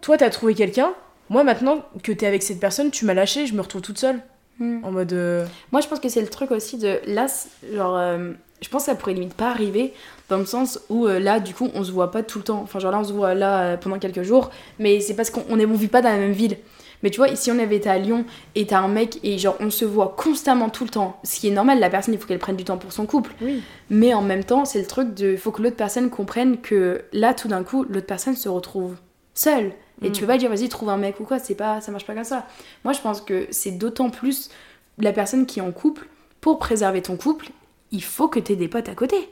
[0.00, 0.92] toi, t'as trouvé quelqu'un,
[1.30, 4.20] moi, maintenant que t'es avec cette personne, tu m'as lâché, je me retrouve toute seule.
[4.58, 4.84] Hmm.
[4.84, 5.12] En mode.
[5.12, 6.98] euh, Moi, je pense que c'est le truc aussi de.
[7.06, 7.26] Là,
[7.74, 7.96] genre.
[7.96, 9.92] euh, Je pense que ça pourrait limite pas arriver
[10.28, 12.60] dans le sens où euh, là, du coup, on se voit pas tout le temps.
[12.62, 15.56] Enfin, genre là, on se voit là pendant quelques jours, mais c'est parce qu'on on
[15.74, 16.56] vit pas dans la même ville.
[17.04, 18.24] Mais tu vois, si on avait été à Lyon
[18.56, 21.46] et t'as un mec et genre on se voit constamment tout le temps, ce qui
[21.46, 23.30] est normal, la personne il faut qu'elle prenne du temps pour son couple.
[23.40, 23.62] Oui.
[23.88, 25.36] Mais en même temps, c'est le truc de.
[25.36, 28.96] faut que l'autre personne comprenne que là, tout d'un coup, l'autre personne se retrouve
[29.38, 29.72] seule.
[30.02, 30.12] Et Mm.
[30.12, 32.14] tu peux pas dire vas-y, trouve un mec ou quoi, c'est pas, ça marche pas
[32.14, 32.46] comme ça.
[32.84, 34.50] Moi, je pense que c'est d'autant plus
[34.98, 36.06] la personne qui est en couple,
[36.40, 37.50] pour préserver ton couple,
[37.90, 39.28] il faut que t'aies des potes à côté.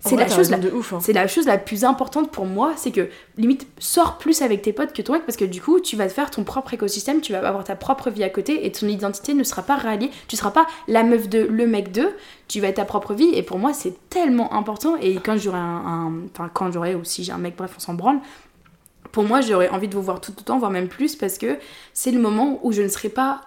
[0.00, 1.00] C'est la chose la hein.
[1.00, 4.72] c'est la chose la plus importante pour moi, c'est que limite sors plus avec tes
[4.72, 7.20] potes que ton mec parce que du coup tu vas te faire ton propre écosystème,
[7.20, 10.10] tu vas avoir ta propre vie à côté et ton identité ne sera pas ralliée,
[10.28, 12.10] tu seras pas la meuf de le mec de,
[12.46, 15.58] tu vas être ta propre vie et pour moi c'est tellement important et quand j'aurai
[15.58, 18.20] un, un- enfin quand j'aurai ou si j'ai un mec bref on s'en branle,
[19.12, 21.58] pour moi j'aurais envie de vous voir tout le temps voire même plus parce que
[21.92, 23.42] c'est le moment où je ne serai pas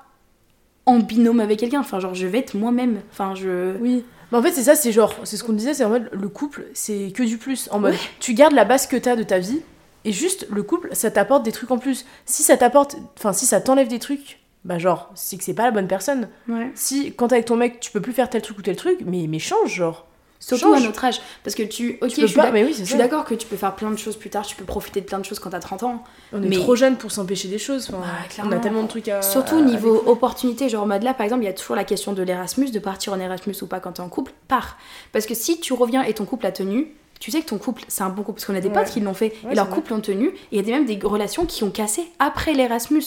[0.86, 4.03] en binôme avec quelqu'un, enfin genre je vais être moi-même, enfin je Oui.
[4.32, 6.30] Mais en fait, c'est ça, c'est genre, c'est ce qu'on disait, c'est en mode le
[6.30, 7.68] couple, c'est que du plus.
[7.72, 9.62] En mode, tu gardes la base que t'as de ta vie,
[10.05, 12.05] et juste le couple, ça t'apporte des trucs en plus.
[12.26, 15.64] Si ça t'apporte, enfin, si ça t'enlève des trucs, bah genre, c'est que c'est pas
[15.64, 16.30] la bonne personne.
[16.47, 16.72] Ouais.
[16.76, 18.99] Si quand t'es avec ton mec, tu peux plus faire tel truc ou tel truc,
[19.05, 20.07] mais, mais change, genre.
[20.41, 20.77] Surtout Change.
[20.83, 21.21] à notre âge.
[21.43, 21.97] Parce que tu.
[22.01, 22.97] Ok, Tu je suis pas, d'ac- mais oui, je c'est suis ça.
[22.97, 25.19] d'accord que tu peux faire plein de choses plus tard, tu peux profiter de plein
[25.19, 26.03] de choses quand t'as 30 ans.
[26.33, 27.87] On est mais- trop jeune pour s'empêcher des choses.
[27.89, 29.21] enfin, Bah, on a tellement de trucs à.
[29.21, 31.83] Surtout à- niveau opportunité, genre en mode là par exemple, il y a toujours la
[31.83, 34.77] question de l'Erasmus, de partir en Erasmus ou pas quand t'es en couple, pars.
[35.11, 36.87] Parce que si tu reviens et ton couple a tenu,
[37.19, 38.73] tu sais que ton couple c'est un bon couple, parce qu'on a des Ouais.
[38.73, 40.71] potes qui l'ont fait, Ouais, et leurs couples ont tenu, et il y a des-
[40.71, 43.03] même des relations qui ont cassé après l'Erasmus.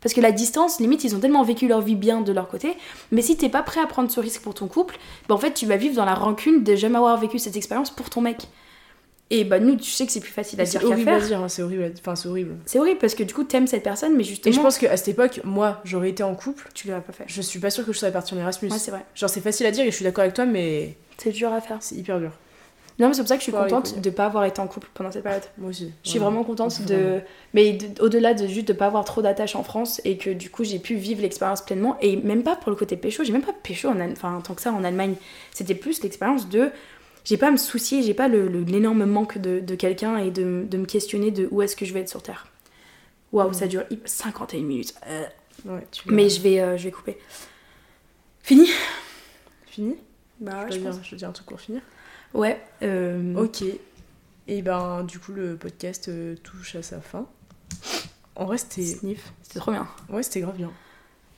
[0.00, 2.76] Parce que la distance, limite, ils ont tellement vécu leur vie bien de leur côté,
[3.10, 4.96] mais si t'es pas prêt à prendre ce risque pour ton couple,
[5.28, 7.90] bah en fait tu vas vivre dans la rancune de jamais avoir vécu cette expérience
[7.90, 8.42] pour ton mec.
[9.30, 11.18] Et bah nous, tu sais que c'est plus facile à C'est dire qu'à horrible à
[11.18, 11.26] faire.
[11.28, 11.82] dire, hein, c'est horrible.
[11.82, 12.56] à- Enfin, c'est horrible.
[12.64, 14.96] C'est horrible parce que du coup t'aimes cette personne, mais justement, Et je pense qu'à
[14.96, 17.24] cette époque, moi, j'aurais été en couple, tu l'as pas fait.
[17.26, 18.70] je suis pas sûre que je serais partie en Erasmus.
[18.70, 19.04] Ouais, c'est vrai.
[19.14, 21.60] Genre, c'est facile à dire et je suis d'accord avec toi, mais C'est dur à
[21.60, 21.76] faire.
[21.80, 22.30] c'est hyper dur.
[22.98, 24.88] Non, mais c'est pour ça que je suis contente de pas avoir été en couple
[24.92, 25.44] pendant cette période.
[25.56, 25.92] Moi aussi.
[26.04, 27.20] Je suis vraiment contente de.
[27.54, 30.50] Mais de- au-delà de juste de pas avoir trop d'attaches en France et que du
[30.50, 33.42] coup j'ai pu vivre l'expérience pleinement et même pas pour le côté pécho, j'ai même
[33.44, 35.14] pas pécho en, enfin, tant que ça en Allemagne.
[35.54, 36.70] C'était plus l'expérience de.
[37.24, 40.76] J'ai pas à me soucier, j'ai pas l'énorme manque de, de quelqu'un et de, de
[40.78, 42.46] me questionner de où est-ce que je vais être sur Terre.
[43.32, 43.54] Waouh, Mm.
[43.54, 44.94] ça dure hy- 51 minutes.
[45.06, 45.24] Euh,
[45.66, 47.18] Ouais, tu Mais je vais, euh, je vais couper.
[48.42, 48.68] Fini?
[49.66, 49.96] Fini?
[50.40, 51.82] Bah je, dois dire, je dois dire un truc pour finir.
[52.34, 52.60] Ouais.
[52.82, 53.62] euh, Ok.
[54.46, 57.26] Et ben, du coup, le podcast euh, touche à sa fin.
[58.36, 58.84] En vrai, c'était.
[58.84, 59.32] Sniff.
[59.42, 59.86] C'était trop bien.
[60.08, 60.70] Ouais, c'était grave bien.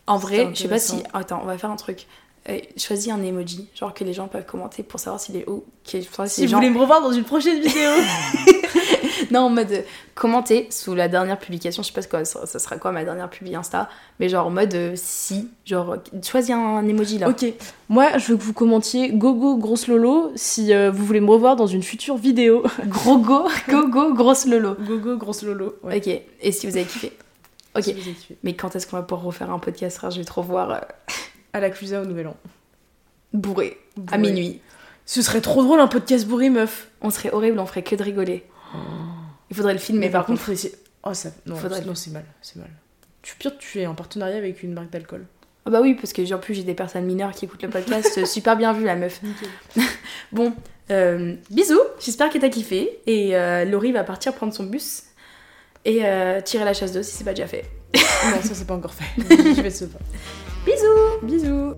[0.07, 1.03] En vrai, je sais pas si.
[1.12, 2.07] Attends, on va faire un truc.
[2.49, 5.45] Euh, choisis un emoji, genre que les gens peuvent commenter pour savoir s'il est
[5.84, 6.57] savoir si Si les vous gens...
[6.57, 7.91] voulez me revoir dans une prochaine vidéo.
[9.35, 9.83] Non, en mode euh,
[10.14, 11.83] commenter sous la dernière publication.
[11.83, 14.47] Je sais pas ce quoi, ça, ça sera quoi ma dernière publi Insta, mais genre
[14.47, 17.28] en mode euh, si, genre choisis un emoji là.
[17.28, 17.45] ok.
[17.89, 21.57] Moi, je veux que vous commentiez Gogo Grosse Lolo si euh, vous voulez me revoir
[21.57, 22.62] dans une future vidéo.
[22.87, 24.74] Gros go, go go, grosse lolo.
[24.81, 25.76] Gogo Grosse Lolo.
[25.83, 25.97] Ouais.
[25.99, 26.09] Ok,
[26.41, 27.12] et si vous avez kiffé.
[27.76, 28.37] Ok, Si kiffé.
[28.43, 30.11] mais quand est-ce qu'on va pouvoir refaire un podcast frère?
[30.11, 30.78] Je vais trop voir euh,
[31.53, 32.37] À la Clusa au Nouvel An.
[33.33, 33.78] bourré
[34.11, 34.18] à Ouais.
[34.18, 34.61] minuit.
[35.07, 36.89] Ce serait trop drôle un podcast bourré, meuf.
[37.01, 38.45] On serait horrible, on ferait que de rigoler.
[39.51, 40.51] Il faudrait le filmer Mais par contre.
[41.03, 41.31] Oh, ça.
[41.47, 42.25] Non, Faudrait- non c'est mal.
[42.43, 42.69] C'est mal.
[43.23, 45.27] Tu pire, tu es en partenariat avec une marque d'alcool.
[45.67, 48.25] Ah bah oui, parce que en plus j'ai des personnes mineures qui écoutent le podcast.
[48.27, 49.21] Super bien vu la meuf.
[50.33, 50.55] Bon,
[50.91, 53.01] euh, bisous, j'espère que t'as kiffé.
[53.07, 55.03] Et euh, Laurie va partir prendre son bus
[55.85, 57.65] et euh, tirer la chasse d'eau si c'est pas déjà fait.
[57.95, 59.21] non, ça c'est pas encore fait.
[59.55, 59.85] je vais se.
[60.65, 61.75] Bisous Bisous.